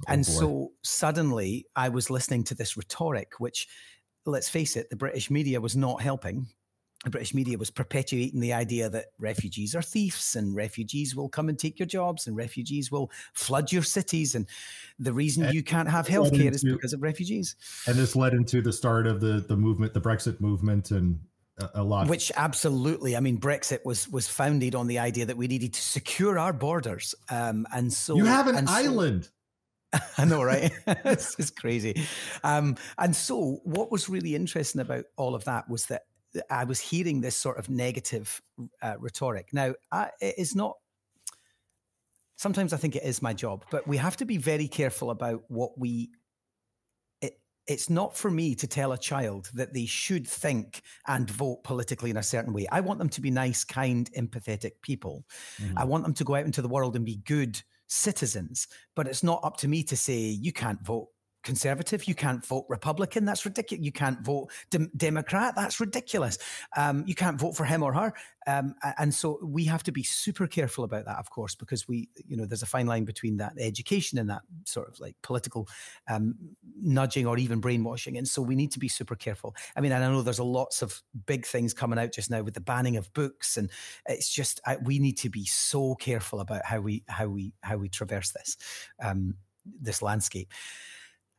[0.00, 0.32] Oh, and boy.
[0.32, 3.68] so suddenly I was listening to this rhetoric, which,
[4.26, 6.46] let's face it, the British media was not helping
[7.04, 11.48] the British media was perpetuating the idea that refugees are thieves and refugees will come
[11.48, 14.34] and take your jobs and refugees will flood your cities.
[14.34, 14.48] And
[14.98, 17.56] the reason and you can't have healthcare into, is because of refugees.
[17.86, 21.20] And this led into the start of the, the movement, the Brexit movement, and
[21.74, 22.08] a, lot.
[22.08, 25.80] Which absolutely, I mean, Brexit was was founded on the idea that we needed to
[25.80, 27.14] secure our borders.
[27.30, 29.24] Um, and so you have an island.
[29.24, 29.30] So,
[30.18, 30.72] I know, right?
[31.04, 32.06] this is crazy.
[32.42, 36.02] Um, and so, what was really interesting about all of that was that
[36.50, 38.42] I was hearing this sort of negative
[38.82, 39.48] uh, rhetoric.
[39.52, 40.76] Now, I, it is not.
[42.36, 45.44] Sometimes I think it is my job, but we have to be very careful about
[45.48, 46.10] what we.
[47.66, 51.64] It, it's not for me to tell a child that they should think and vote
[51.64, 52.66] politically in a certain way.
[52.70, 55.24] I want them to be nice, kind, empathetic people.
[55.60, 55.78] Mm-hmm.
[55.78, 58.68] I want them to go out into the world and be good citizens.
[58.94, 61.08] But it's not up to me to say you can't vote
[61.44, 62.08] conservative.
[62.08, 63.24] You can't vote Republican.
[63.24, 63.84] That's ridiculous.
[63.84, 65.54] You can't vote de- Democrat.
[65.56, 66.38] That's ridiculous.
[66.76, 68.12] Um, you can't vote for him or her.
[68.46, 72.08] Um, and so we have to be super careful about that, of course, because we,
[72.26, 75.68] you know, there's a fine line between that education and that sort of like political
[76.08, 76.34] um,
[76.78, 78.18] nudging or even brainwashing.
[78.18, 79.54] And so we need to be super careful.
[79.76, 82.42] I mean, and I know there's a lots of big things coming out just now
[82.42, 83.70] with the banning of books, and
[84.06, 87.76] it's just I, we need to be so careful about how we how we how
[87.76, 88.56] we traverse this
[89.02, 89.36] um,
[89.80, 90.52] this landscape.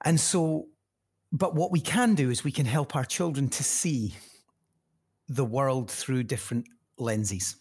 [0.05, 0.67] And so,
[1.31, 4.15] but what we can do is we can help our children to see
[5.27, 7.55] the world through different lenses.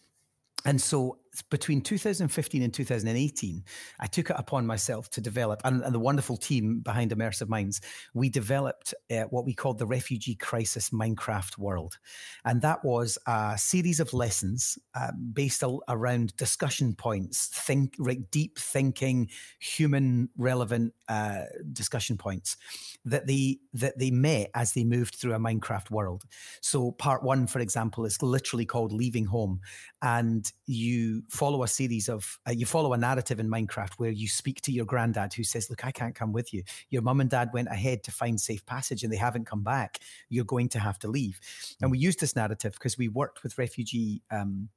[0.66, 3.64] And so between 2015 and 2018,
[4.01, 7.80] I took it upon myself to develop, and, and the wonderful team behind Immersive Minds,
[8.12, 11.99] we developed uh, what we called the Refugee Crisis Minecraft World.
[12.45, 17.97] And that was a series of lessons uh, based around discussion points, think,
[18.30, 19.28] deep thinking,
[19.59, 22.57] human relevant uh, discussion points
[23.05, 26.24] that they, that they met as they moved through a Minecraft world.
[26.61, 29.61] So, part one, for example, is literally called Leaving Home.
[30.03, 34.29] And you follow a series of uh, you follow a narrative in Minecraft where you
[34.29, 36.62] speak to your granddad who says, "Look, I can't come with you.
[36.91, 40.01] Your mum and dad went ahead to find safe passage and they haven't come back.
[40.29, 41.41] You're going to have to leave."
[41.81, 44.68] And we used this narrative because we worked with refugee um,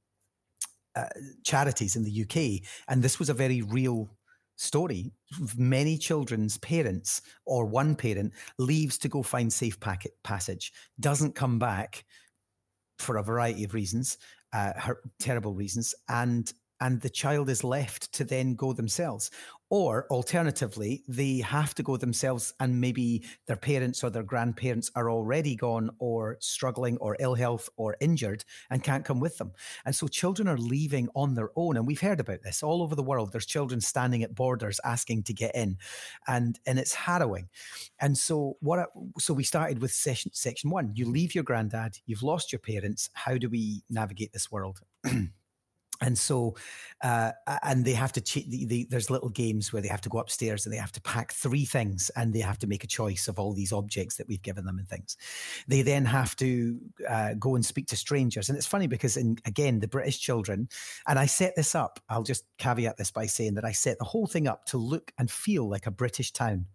[0.96, 1.06] uh,
[1.44, 4.10] charities in the UK, and this was a very real
[4.58, 5.12] story.
[5.56, 11.60] Many children's parents or one parent leaves to go find safe packet passage, doesn't come
[11.60, 12.04] back
[12.98, 14.18] for a variety of reasons,
[14.54, 19.32] uh, her, terrible reasons, and and the child is left to then go themselves.
[19.70, 25.12] Or alternatively, they have to go themselves and maybe their parents or their grandparents are
[25.12, 29.52] already gone or struggling or ill health or injured and can't come with them.
[29.86, 31.76] And so children are leaving on their own.
[31.76, 33.34] And we've heard about this all over the world.
[33.34, 35.78] There's children standing at borders asking to get in.
[36.28, 37.50] And and it's harrowing.
[38.00, 38.86] And so what I,
[39.20, 40.94] so we started with session section one.
[40.96, 43.10] You leave your granddad, you've lost your parents.
[43.14, 44.80] How do we navigate this world?
[46.02, 46.56] and so
[47.04, 47.32] uh,
[47.64, 50.18] and they have to cheat the, the, there's little games where they have to go
[50.18, 53.28] upstairs and they have to pack three things and they have to make a choice
[53.28, 55.16] of all these objects that we've given them and things.
[55.68, 58.50] They then have to uh, go and speak to strangers.
[58.50, 60.68] And it's funny because in, again the british children
[61.08, 64.06] and i set this up i'll just caveat this by saying that i set the
[64.06, 66.66] whole thing up to look and feel like a british town.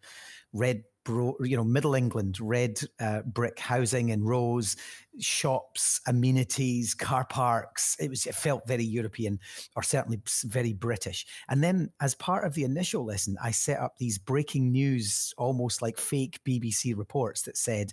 [0.52, 4.76] Red bro, you know, Middle England, red uh, brick housing in rows,
[5.20, 7.96] shops, amenities, car parks.
[8.00, 9.40] It was it felt very European,
[9.76, 11.26] or certainly very British.
[11.48, 15.82] And then, as part of the initial lesson, I set up these breaking news, almost
[15.82, 17.92] like fake BBC reports that said.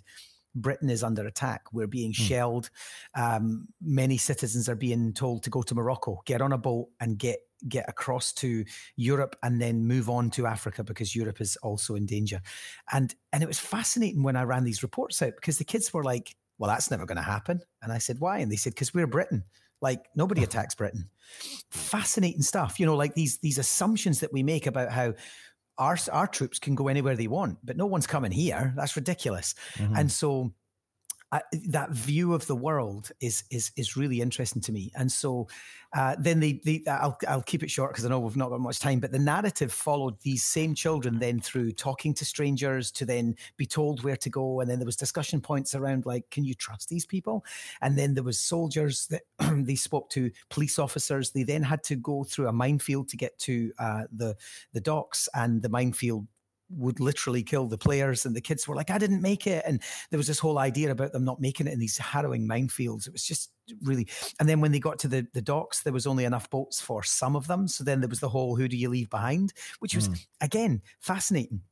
[0.52, 1.62] Britain is under attack.
[1.72, 2.24] We're being hmm.
[2.24, 2.70] shelled.
[3.14, 7.16] Um, many citizens are being told to go to Morocco, get on a boat, and
[7.16, 7.38] get
[7.68, 8.64] get across to
[8.96, 12.40] Europe and then move on to Africa because Europe is also in danger.
[12.92, 16.04] And and it was fascinating when I ran these reports out because the kids were
[16.04, 18.94] like, "Well, that's never going to happen." And I said, "Why?" And they said, "Because
[18.94, 19.44] we're Britain."
[19.82, 21.08] Like nobody attacks Britain.
[21.70, 25.14] Fascinating stuff, you know, like these these assumptions that we make about how
[25.78, 28.74] our our troops can go anywhere they want, but no one's coming here.
[28.76, 29.54] That's ridiculous.
[29.74, 29.96] Mm-hmm.
[29.96, 30.52] And so
[31.32, 34.90] I, that view of the world is is is really interesting to me.
[34.96, 35.46] And so
[35.92, 38.60] uh, then they, they I'll I'll keep it short because I know we've not got
[38.60, 38.98] much time.
[38.98, 43.66] But the narrative followed these same children then through talking to strangers to then be
[43.66, 46.88] told where to go, and then there was discussion points around like, can you trust
[46.88, 47.44] these people?
[47.80, 49.22] And then there was soldiers that
[49.64, 51.30] they spoke to, police officers.
[51.30, 54.36] They then had to go through a minefield to get to uh, the
[54.72, 56.26] the docks, and the minefield
[56.76, 59.62] would literally kill the players and the kids were like i didn't make it.
[59.66, 63.06] And there was this whole idea about them not making it in these harrowing minefields.
[63.06, 63.50] It was just
[63.82, 64.08] really
[64.38, 67.02] and then when they got to the, the docks there was only enough boats for
[67.02, 67.68] some of them.
[67.68, 69.52] So then there was the whole who do you leave behind?
[69.78, 70.26] which was mm.
[70.40, 71.62] again fascinating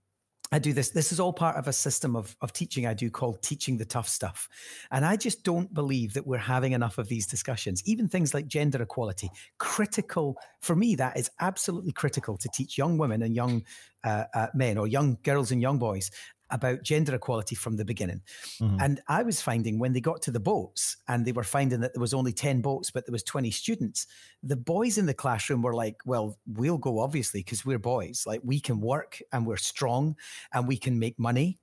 [0.51, 0.91] I do this.
[0.91, 3.85] This is all part of a system of, of teaching I do called teaching the
[3.85, 4.49] tough stuff.
[4.91, 8.47] And I just don't believe that we're having enough of these discussions, even things like
[8.47, 9.31] gender equality.
[9.59, 13.63] Critical, for me, that is absolutely critical to teach young women and young
[14.05, 16.11] uh, uh, men or young girls and young boys
[16.51, 18.21] about gender equality from the beginning.
[18.61, 18.81] Mm-hmm.
[18.81, 21.95] And I was finding when they got to the boats and they were finding that
[21.95, 24.07] there was only 10 boats, but there was 20 students,
[24.43, 28.25] the boys in the classroom were like, well, we'll go obviously because we're boys.
[28.27, 30.17] Like we can work and we're strong
[30.53, 31.59] and we can make money.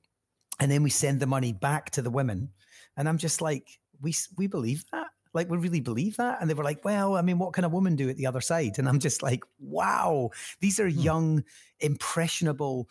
[0.60, 2.50] And then we send the money back to the women.
[2.96, 5.08] And I'm just like, we, we believe that?
[5.34, 6.38] Like, we really believe that?
[6.40, 8.40] And they were like, well, I mean, what can a woman do at the other
[8.40, 8.80] side?
[8.80, 10.30] And I'm just like, wow,
[10.62, 10.98] these are hmm.
[10.98, 11.44] young,
[11.82, 12.88] impressionable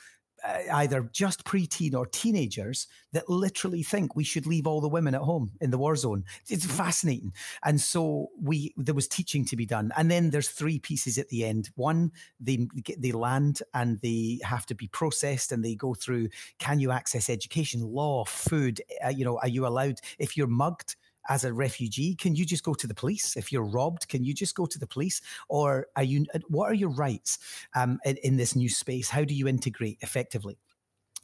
[0.73, 5.21] either just preteen or teenagers that literally think we should leave all the women at
[5.21, 6.25] home in the war zone.
[6.49, 7.33] It's fascinating.
[7.65, 9.93] And so we there was teaching to be done.
[9.97, 11.71] And then there's three pieces at the end.
[11.77, 12.67] One, they
[12.99, 16.29] they land and they have to be processed and they go through
[16.59, 20.97] can you access education, law, food, uh, you know, are you allowed if you're mugged
[21.29, 22.15] as a refugee?
[22.15, 23.37] Can you just go to the police?
[23.37, 25.21] If you're robbed, can you just go to the police?
[25.49, 26.27] Or are you?
[26.49, 27.39] What are your rights
[27.75, 29.09] um, in, in this new space?
[29.09, 30.59] How do you integrate effectively?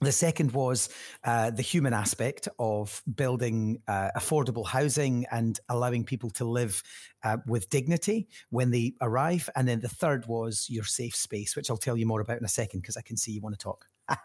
[0.03, 0.89] The second was
[1.25, 6.83] uh, the human aspect of building uh, affordable housing and allowing people to live
[7.23, 9.51] uh, with dignity when they arrive.
[9.57, 12.47] And then the third was your safe space, which I'll tell you more about in
[12.47, 13.85] a second because I can see you want to talk.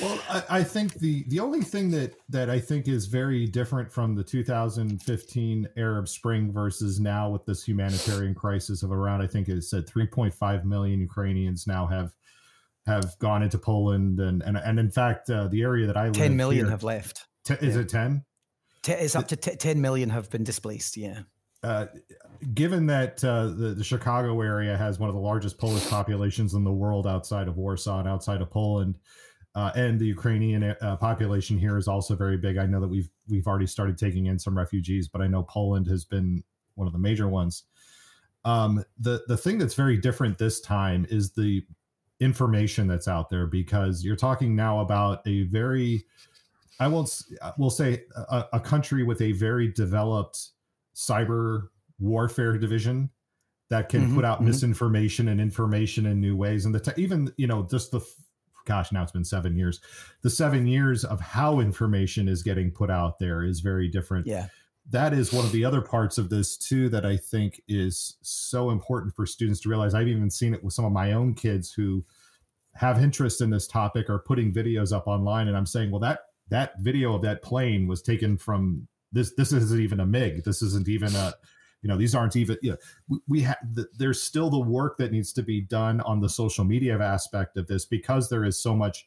[0.00, 3.90] well, I, I, think the the only thing that that I think is very different
[3.90, 9.48] from the 2015 Arab Spring versus now with this humanitarian crisis of around, I think
[9.48, 12.12] it said 3.5 million Ukrainians now have
[12.86, 16.14] have gone into Poland, and and and in fact, uh, the area that I live,
[16.14, 17.26] 10 million here, have left.
[17.44, 17.82] T- is yeah.
[17.82, 18.24] it 10?
[18.82, 20.96] T- it's up to t- 10 million have been displaced.
[20.96, 21.20] Yeah.
[21.62, 21.86] Uh,
[22.52, 26.62] given that uh, the, the Chicago area has one of the largest Polish populations in
[26.62, 28.98] the world outside of Warsaw and outside of Poland,
[29.54, 32.56] uh, and the Ukrainian uh, population here is also very big.
[32.56, 35.86] I know that we've we've already started taking in some refugees, but I know Poland
[35.86, 36.42] has been
[36.74, 37.64] one of the major ones.
[38.44, 41.64] Um, the the thing that's very different this time is the
[42.20, 46.04] information that's out there because you're talking now about a very,
[46.78, 47.10] I won't,
[47.58, 50.50] we'll say a, a country with a very developed
[50.94, 53.10] cyber warfare division
[53.70, 54.48] that can mm-hmm, put out mm-hmm.
[54.48, 56.64] misinformation and information in new ways.
[56.64, 58.00] And the te- even you know just the
[58.64, 59.80] gosh now it's been seven years,
[60.22, 64.26] the seven years of how information is getting put out there is very different.
[64.26, 64.48] Yeah.
[64.90, 68.70] That is one of the other parts of this too that I think is so
[68.70, 69.94] important for students to realize.
[69.94, 72.04] I've even seen it with some of my own kids who
[72.74, 76.20] have interest in this topic are putting videos up online, and I'm saying, well, that
[76.50, 80.60] that video of that plane was taken from this this isn't even a mig this
[80.60, 81.32] isn't even a
[81.84, 82.76] you know these aren't even you know,
[83.08, 86.28] we, we have the, there's still the work that needs to be done on the
[86.28, 89.06] social media aspect of this because there is so much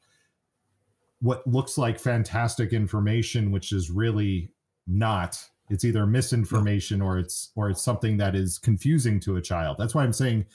[1.19, 4.51] what looks like fantastic information which is really
[4.85, 5.43] not.
[5.69, 9.77] It's either misinformation or it's or it's something that is confusing to a child.
[9.79, 10.45] That's why i'm saying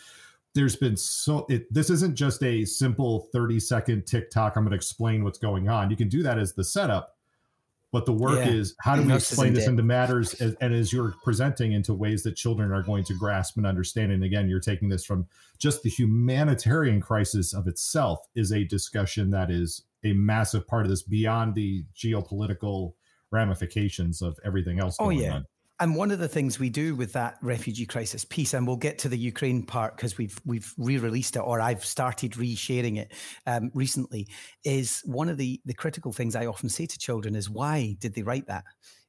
[0.54, 4.76] there's been so it, this isn't just a simple 30 second tiktok i'm going to
[4.76, 5.90] explain what's going on.
[5.90, 7.16] You can do that as the setup
[7.92, 8.50] but the work yeah.
[8.50, 12.22] is how do we explain this into matters as, and as you're presenting into ways
[12.22, 15.26] that children are going to grasp and understand and again you're taking this from
[15.58, 20.90] just the humanitarian crisis of itself is a discussion that is a massive part of
[20.90, 22.94] this beyond the geopolitical
[23.30, 25.46] ramifications of everything else oh yeah on.
[25.80, 28.98] And one of the things we do with that refugee crisis piece, and we'll get
[28.98, 33.12] to the Ukraine part because we've we've re-released it, or I've started re-sharing it
[33.46, 34.28] um, recently,
[34.64, 38.14] is one of the the critical things I often say to children is why did
[38.14, 38.64] they write that?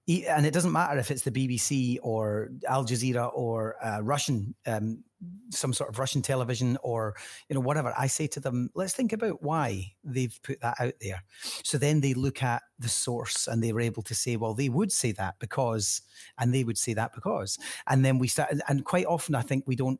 [0.08, 5.02] and it doesn't matter if it's the BBC or Al Jazeera or uh, Russian, um,
[5.50, 7.16] some sort of Russian television or
[7.50, 7.94] you know whatever.
[7.98, 11.24] I say to them, let's think about why they've put that out there.
[11.64, 14.70] So then they look at the source and they were able to say, well, they
[14.70, 16.02] would say that because,
[16.38, 17.58] and they would say that because,
[17.88, 18.54] and then we start.
[18.68, 20.00] And quite often, I think we don't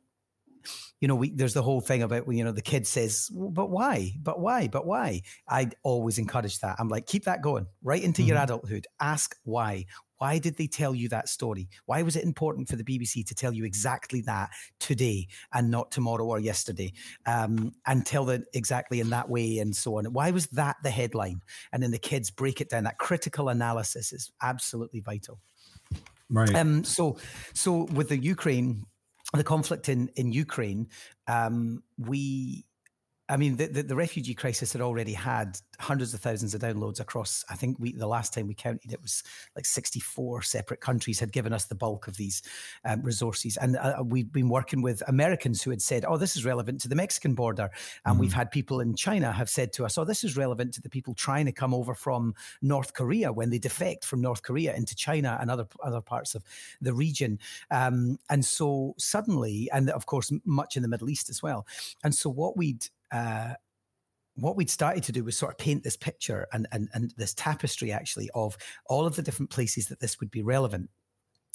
[1.00, 4.12] you know, we, there's the whole thing about you know the kid says, "But why?
[4.22, 4.68] But why?
[4.68, 6.76] But why?" I'd always encourage that.
[6.78, 8.30] I'm like, keep that going right into mm-hmm.
[8.30, 8.86] your adulthood.
[9.00, 9.86] Ask why.
[10.18, 11.68] Why did they tell you that story?
[11.86, 15.90] Why was it important for the BBC to tell you exactly that today and not
[15.90, 16.92] tomorrow or yesterday?
[17.26, 20.06] Um, and tell it exactly in that way and so on.
[20.06, 21.40] Why was that the headline?
[21.72, 22.84] And then the kids break it down.
[22.84, 25.40] That critical analysis is absolutely vital.
[26.30, 26.54] Right.
[26.54, 27.18] Um, so,
[27.52, 28.86] so with the Ukraine,
[29.36, 30.88] the conflict in in Ukraine,
[31.26, 32.64] um, we
[33.28, 37.00] I mean, the, the, the, refugee crisis had already had hundreds of thousands of downloads
[37.00, 37.42] across.
[37.48, 39.22] I think we the last time we counted, it was
[39.56, 42.42] like 64 separate countries had given us the bulk of these
[42.84, 43.56] um, resources.
[43.56, 46.88] And uh, we've been working with Americans who had said, oh, this is relevant to
[46.88, 47.70] the Mexican border.
[48.04, 50.72] And mm we've had people in China have said to us, oh, this is relevant
[50.72, 54.42] to the people trying to come over from North Korea when they defect from North
[54.42, 56.42] Korea into China and other, other parts of
[56.80, 57.38] the region.
[57.70, 61.66] Um, and so suddenly, and of course, much in the Middle East as well.
[62.02, 63.54] And so what we'd uh,
[64.36, 67.34] what we'd started to do was sort of paint this picture and, and, and this
[67.34, 68.56] tapestry actually of
[68.86, 70.90] all of the different places that this would be relevant.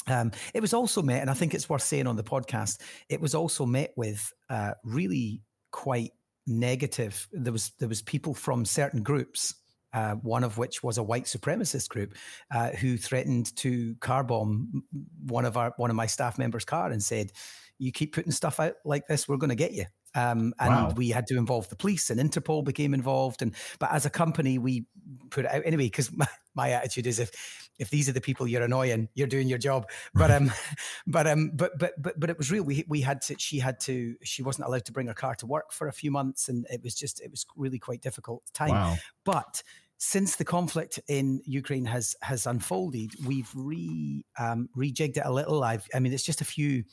[0.08, 3.20] Um, it was also met, and I think it's worth saying on the podcast, it
[3.20, 5.42] was also met with uh, really
[5.72, 6.12] quite
[6.48, 7.28] negative.
[7.34, 9.54] There was there was people from certain groups,
[9.94, 12.16] uh, one of which was a white supremacist group,
[12.50, 14.84] uh, who threatened to car bomb
[15.26, 17.34] one of our one of my staff members' car and said,
[17.78, 19.86] "You keep putting stuff out like this, we're going to get you."
[20.16, 20.94] Um, and wow.
[20.96, 23.42] we had to involve the police and Interpol became involved.
[23.42, 24.86] And but as a company, we
[25.30, 27.32] put it out anyway because my, my, attitude is if
[27.78, 29.90] if these are the people you're annoying, you're doing your job.
[30.14, 30.52] But um,
[31.08, 32.64] but um, but but but but it was real.
[32.64, 33.36] We we had to.
[33.38, 34.16] She had to.
[34.24, 36.82] She wasn't allowed to bring her car to work for a few months, and it
[36.84, 38.72] was just it was really quite difficult time.
[38.72, 38.96] Wow.
[39.26, 39.64] But
[40.00, 45.64] since the conflict in Ukraine has has unfolded, we've re um, rejigged it a little.
[45.64, 46.84] I've, I mean, it's just a few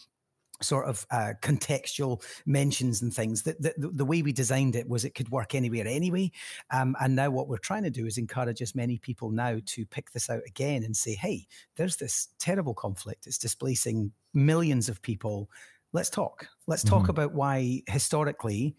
[0.62, 5.04] sort of uh, contextual mentions and things that the, the, way we designed it was
[5.04, 6.30] it could work anywhere anyway.
[6.70, 9.86] Um, and now what we're trying to do is encourage as many people now to
[9.86, 11.46] pick this out again and say hey
[11.76, 13.26] there's this terrible conflict.
[13.26, 15.50] It's displacing millions of people.
[15.92, 16.48] Let's talk.
[16.66, 17.10] Let's talk mm-hmm.
[17.10, 18.76] about why historically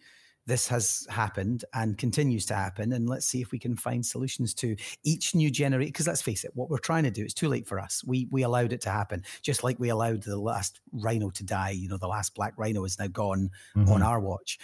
[0.48, 2.94] this has happened and continues to happen.
[2.94, 5.90] And let's see if we can find solutions to each new generation.
[5.90, 8.04] Because let's face it, what we're trying to do, it's too late for us.
[8.06, 11.72] We we allowed it to happen, just like we allowed the last rhino to die.
[11.72, 13.92] You know, the last black rhino is now gone mm-hmm.
[13.92, 14.58] on our watch.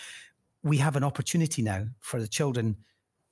[0.64, 2.78] We have an opportunity now for the children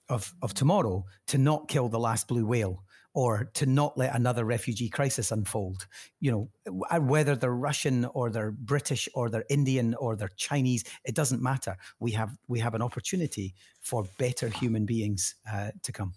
[0.10, 2.84] of of tomorrow to not kill the last blue whale
[3.14, 5.88] or to not let another refugee crisis unfold.
[6.20, 10.84] You know, uh, whether they're Russian or they're British or they're Indian or they're Chinese,
[11.04, 11.76] it doesn't matter.
[12.00, 16.14] We have we have an opportunity for better human beings uh, to come.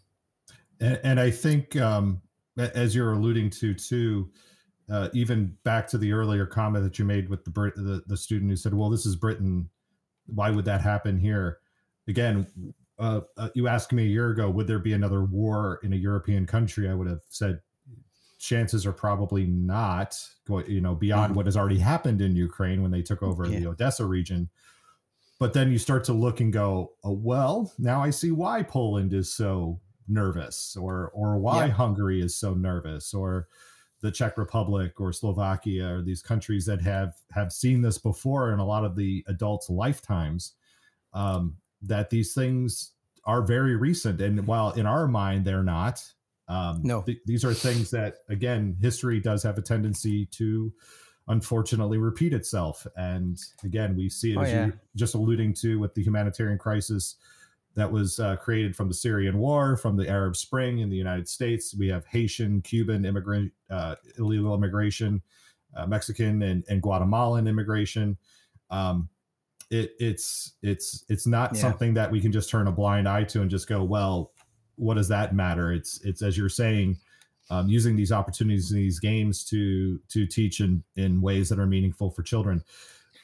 [0.81, 2.21] And, and I think, um,
[2.57, 4.31] as you're alluding to, too.
[4.91, 8.19] Uh, even back to the earlier comment that you made with the, Brit- the the
[8.19, 9.71] student who said, "Well, this is Britain.
[10.27, 11.59] Why would that happen here?"
[12.07, 12.47] Again,
[12.99, 15.97] uh, uh, you asked me a year ago, would there be another war in a
[15.97, 16.89] European country?
[16.89, 17.61] I would have said
[18.39, 20.17] chances are probably not
[20.67, 21.37] you know, beyond mm-hmm.
[21.37, 23.59] what has already happened in Ukraine when they took over yeah.
[23.59, 24.51] the Odessa region.
[25.41, 29.13] But then you start to look and go, oh, well, now I see why Poland
[29.13, 31.73] is so nervous or or why yeah.
[31.73, 33.49] Hungary is so nervous or
[34.03, 38.59] the Czech Republic or Slovakia or these countries that have have seen this before in
[38.59, 40.53] a lot of the adults' lifetimes.
[41.15, 41.57] Um,
[41.87, 42.93] that these things
[43.25, 46.03] are very recent, and while in our mind they're not,
[46.49, 50.73] um, no, th- these are things that again history does have a tendency to
[51.29, 52.87] unfortunately repeat itself.
[52.97, 54.67] And again, we see it oh, as yeah.
[54.67, 57.17] you just alluding to with the humanitarian crisis
[57.75, 61.29] that was uh, created from the Syrian war, from the Arab Spring in the United
[61.29, 61.75] States.
[61.75, 65.23] We have Haitian, Cuban immigrant, uh, illegal immigration,
[65.77, 68.17] uh, Mexican and, and Guatemalan immigration.
[68.71, 69.09] Um,
[69.71, 71.61] it it's it's it's not yeah.
[71.61, 74.33] something that we can just turn a blind eye to and just go well
[74.77, 76.97] what does that matter it's it's as you're saying
[77.51, 81.67] um, using these opportunities in these games to to teach in in ways that are
[81.67, 82.63] meaningful for children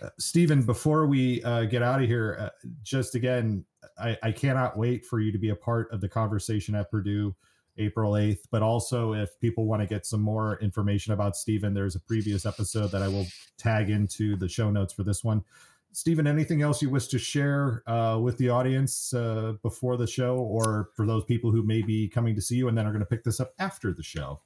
[0.03, 2.49] uh, Stephen, before we uh, get out of here, uh,
[2.82, 3.64] just again,
[3.99, 7.34] I, I cannot wait for you to be a part of the conversation at Purdue
[7.76, 8.41] April 8th.
[8.51, 12.47] But also, if people want to get some more information about Stephen, there's a previous
[12.47, 13.26] episode that I will
[13.59, 15.45] tag into the show notes for this one.
[15.93, 20.36] Stephen, anything else you wish to share uh, with the audience uh, before the show,
[20.36, 23.01] or for those people who may be coming to see you and then are going
[23.01, 24.41] to pick this up after the show?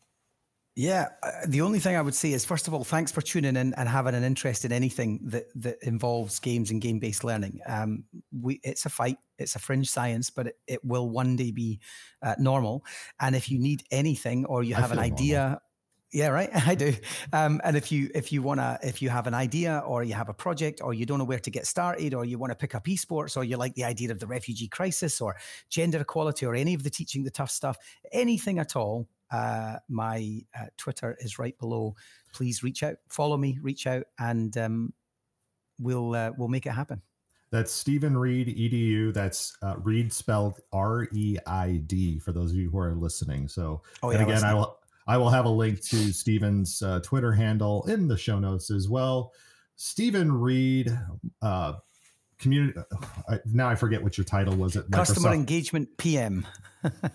[0.76, 3.56] Yeah, uh, the only thing I would say is, first of all, thanks for tuning
[3.56, 7.60] in and having an interest in anything that that involves games and game based learning.
[7.66, 11.52] Um, we, it's a fight, it's a fringe science, but it, it will one day
[11.52, 11.78] be
[12.22, 12.84] uh, normal.
[13.20, 15.40] And if you need anything or you have an idea.
[15.40, 15.60] Normal
[16.14, 16.48] Yeah, right.
[16.66, 16.94] I do.
[17.32, 20.28] Um, and if you if you wanna if you have an idea or you have
[20.28, 22.74] a project or you don't know where to get started or you want to pick
[22.74, 25.36] up esports or you like the idea of the refugee crisis or
[25.68, 27.76] gender equality or any of the teaching the tough stuff,
[28.12, 31.96] anything at all, uh, my uh, Twitter is right below.
[32.32, 34.92] Please reach out, follow me, reach out, and um,
[35.80, 37.02] we'll uh, we'll make it happen.
[37.50, 39.12] That's Stephen Reid edu.
[39.12, 43.48] That's uh, Reid spelled R E I D for those of you who are listening.
[43.48, 47.00] So, oh, yeah, and again, I will I will have a link to Stephen's uh,
[47.00, 49.32] Twitter handle in the show notes as well.
[49.76, 50.96] Stephen Reid,
[51.42, 51.74] uh,
[52.38, 52.78] community.
[53.28, 55.34] Uh, now I forget what your title was at Customer Microsoft.
[55.34, 56.46] Engagement PM.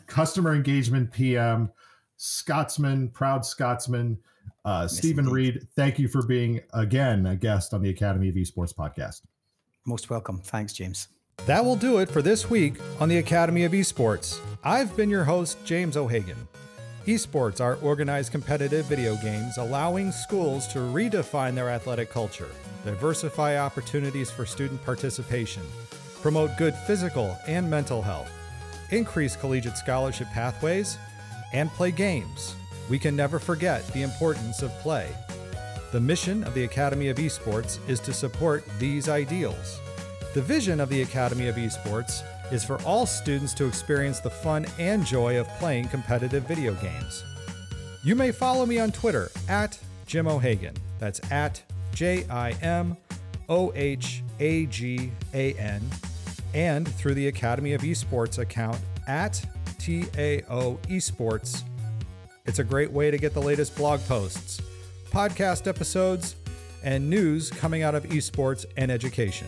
[0.07, 1.71] Customer Engagement PM,
[2.17, 4.17] Scotsman, proud Scotsman.
[4.65, 5.55] Uh, yes, Stephen indeed.
[5.55, 9.21] Reid, thank you for being again a guest on the Academy of Esports podcast.
[9.85, 10.41] Most welcome.
[10.41, 11.07] Thanks, James.
[11.45, 14.39] That will do it for this week on the Academy of Esports.
[14.63, 16.47] I've been your host, James O'Hagan.
[17.09, 22.49] Esports are organized competitive video games allowing schools to redefine their athletic culture,
[22.85, 25.63] diversify opportunities for student participation,
[26.21, 28.31] promote good physical and mental health,
[28.91, 30.99] increase collegiate scholarship pathways,
[31.51, 32.55] and play games.
[32.91, 35.09] We can never forget the importance of play.
[35.91, 39.79] The mission of the Academy of Esports is to support these ideals.
[40.35, 42.21] The vision of the Academy of Esports
[42.51, 47.23] is for all students to experience the fun and joy of playing competitive video games.
[48.03, 50.75] You may follow me on Twitter at Jim O'Hagan.
[50.99, 51.61] That's at
[51.93, 52.97] J I M
[53.49, 55.81] O H A G A N,
[56.53, 59.33] and through the Academy of Esports account at
[59.79, 61.63] TAO Esports.
[62.45, 64.61] It's a great way to get the latest blog posts,
[65.11, 66.35] podcast episodes,
[66.83, 69.47] and news coming out of esports and education.